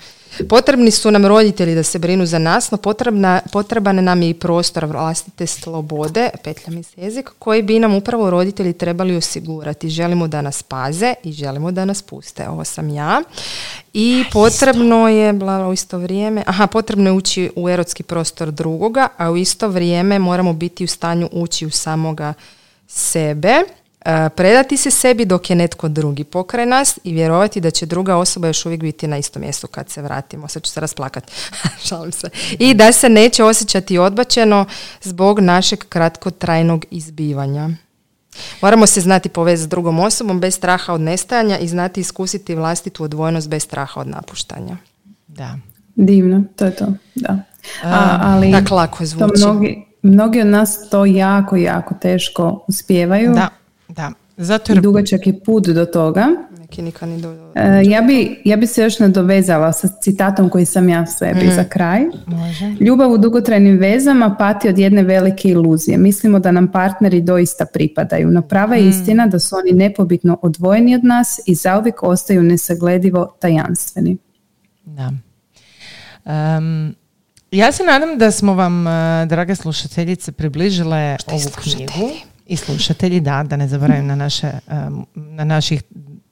[0.49, 4.33] Potrebni su nam roditelji da se brinu za nas, no potrebna, potreban nam je i
[4.33, 9.89] prostor vlastite slobode, petlja mi se jezik, koji bi nam upravo roditelji trebali osigurati.
[9.89, 12.49] Želimo da nas paze i želimo da nas puste.
[12.49, 13.21] Ovo sam ja.
[13.93, 19.07] I potrebno je, bla, u isto vrijeme, aha, potrebno je ući u erotski prostor drugoga,
[19.17, 22.33] a u isto vrijeme moramo biti u stanju ući u samoga
[22.87, 23.63] sebe,
[24.35, 28.47] predati se sebi dok je netko drugi pokraj nas i vjerovati da će druga osoba
[28.47, 30.47] još uvijek biti na istom mjestu kad se vratimo.
[30.47, 31.33] Sad ću se rasplakati.
[31.87, 32.29] Šalim se.
[32.59, 34.65] I da se neće osjećati odbačeno
[35.01, 37.69] zbog našeg kratkotrajnog izbivanja.
[38.61, 43.03] Moramo se znati povezati s drugom osobom bez straha od nestajanja i znati iskusiti vlastitu
[43.03, 44.77] odvojnost bez straha od napuštanja.
[45.27, 45.57] Da.
[45.95, 47.39] Divno, to je to, da.
[47.83, 49.33] A, ali Tako lako to zvuči.
[49.37, 53.49] mnogi, mnogi od nas to jako, jako teško uspijevaju Da,
[53.87, 54.11] da.
[54.37, 56.27] Zato i jer dugačak je put do toga.
[56.59, 57.51] Neki nikad ni do...
[57.55, 61.63] E, ja, bi, ja bi se još nadovezala sa citatom koji sam ja sebi za
[61.63, 62.01] kraj.
[62.25, 62.75] može.
[62.79, 65.97] Ljubav u dugotrajnim vezama pati od jedne velike iluzije.
[65.97, 70.95] Mislimo da nam partneri doista pripadaju, no prava je istina da su oni nepobitno odvojeni
[70.95, 74.17] od nas i zauvijek ostaju nesagledivo tajanstveni.
[74.85, 75.11] Da.
[76.25, 76.95] Em,
[77.51, 82.09] ja se nadam da smo vam, e, drage slušateljice, približile ovu knjigu.
[82.45, 84.51] I slušatelji, da, da ne zaboravim na, naše,
[85.15, 85.83] na naših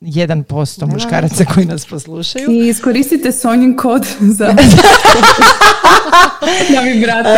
[0.02, 2.52] 1% muškaraca koji nas poslušaju.
[2.52, 4.08] I iskoristite Sonjin kod
[4.38, 4.56] za
[6.74, 7.38] da vi brate,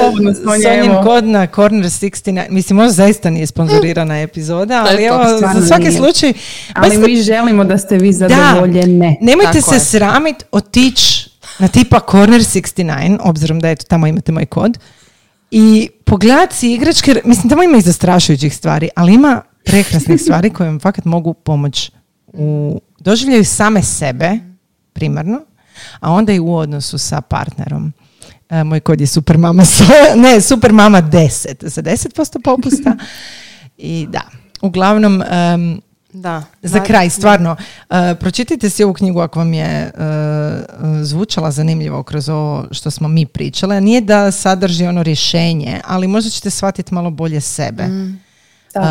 [0.00, 5.18] slobodno Sonjin kod na Corner 69, mislim možda zaista nije sponzorirana epizoda, ali evo,
[5.54, 5.98] za svaki nije.
[5.98, 6.32] slučaj,
[6.74, 9.16] Ali baš mi želimo da ste vi zadovoljene.
[9.20, 9.80] Nemojte Tako se je.
[9.80, 14.78] sramit otići na tipa Corner 69, obzirom da eto tamo imate moj kod,
[15.50, 20.68] i pogledat si igračke, mislim tamo ima i zastrašujućih stvari, ali ima prekrasnih stvari koje
[20.68, 21.90] vam fakat mogu pomoći
[22.26, 24.38] u doživljaju same sebe,
[24.92, 25.40] primarno,
[26.00, 27.92] a onda i u odnosu sa partnerom.
[28.50, 29.62] E, moj kod je super mama,
[30.24, 32.96] ne, super mama 10, za 10% popusta.
[33.78, 34.22] I da,
[34.62, 35.22] uglavnom,
[36.14, 36.42] da.
[36.62, 37.56] Za kraj, stvarno,
[37.90, 40.02] uh, pročitajte si ovu knjigu ako vam je uh,
[41.02, 43.80] zvučala zanimljivo kroz ovo što smo mi pričale.
[43.80, 47.82] Nije da sadrži ono rješenje, ali možda ćete shvatiti malo bolje sebe.
[47.82, 48.20] Mm.
[48.74, 48.82] Uh,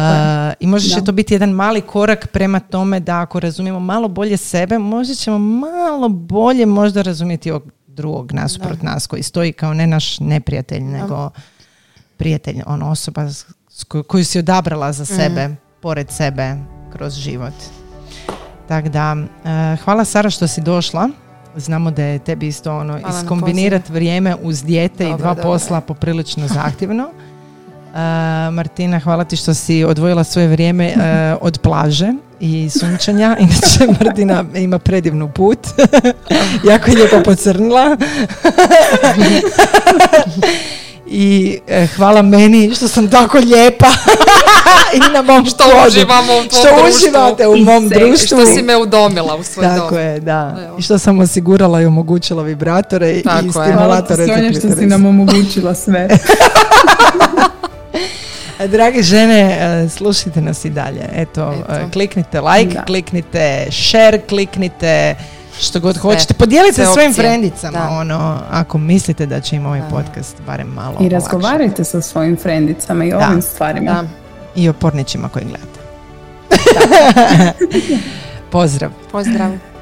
[0.59, 4.37] I možda će to biti jedan mali korak prema tome da ako razumijemo malo bolje
[4.37, 9.87] sebe, možda ćemo malo bolje možda razumjeti ovog drugog nasuprot nas koji stoji kao ne
[9.87, 11.29] naš neprijatelj, nego
[12.17, 13.27] prijatelj, ono osoba
[14.07, 15.57] koju si odabrala za sebe, mm.
[15.81, 16.55] pored sebe,
[16.93, 17.53] kroz život.
[18.67, 21.09] Tako da, uh, hvala Sara što si došla.
[21.55, 27.03] Znamo da je tebi isto ono iskombinirati vrijeme uz dijete i dva posla poprilično zahtjevno.
[27.03, 27.99] Uh,
[28.53, 31.01] Martina, hvala ti što si odvojila svoje vrijeme uh,
[31.47, 33.37] od plaže i sunčanja.
[33.39, 35.59] Inače, Martina ima predivnu put.
[36.69, 37.97] jako je lijepo pocrnila.
[41.07, 43.87] I e, hvala meni što sam tako lijepa
[44.97, 48.37] i na mom što uživamo u što uživate u mom društvu.
[48.37, 50.71] Što si me udomila u svoj Tako je, da.
[50.79, 54.25] I što sam osigurala i omogućila vibratore tako i stimulatore.
[54.25, 56.07] Hvala što si nam omogućila sve.
[58.67, 61.09] Drage žene, e, slušajte nas i dalje.
[61.15, 61.73] Eto, Eto.
[61.73, 65.15] E, kliknite like, kliknite share, kliknite
[65.59, 66.33] što god hoćete.
[66.33, 71.09] Podijelite se svojim frendicama, ono, ako mislite da će im ovaj podcast barem malo I
[71.09, 73.91] razgovarajte sa svojim frendicama i ovim stvarima.
[73.91, 74.03] Da.
[74.55, 75.79] I o pornićima koji gledate.
[78.51, 78.91] Pozdrav.
[79.11, 79.72] Pozdrav.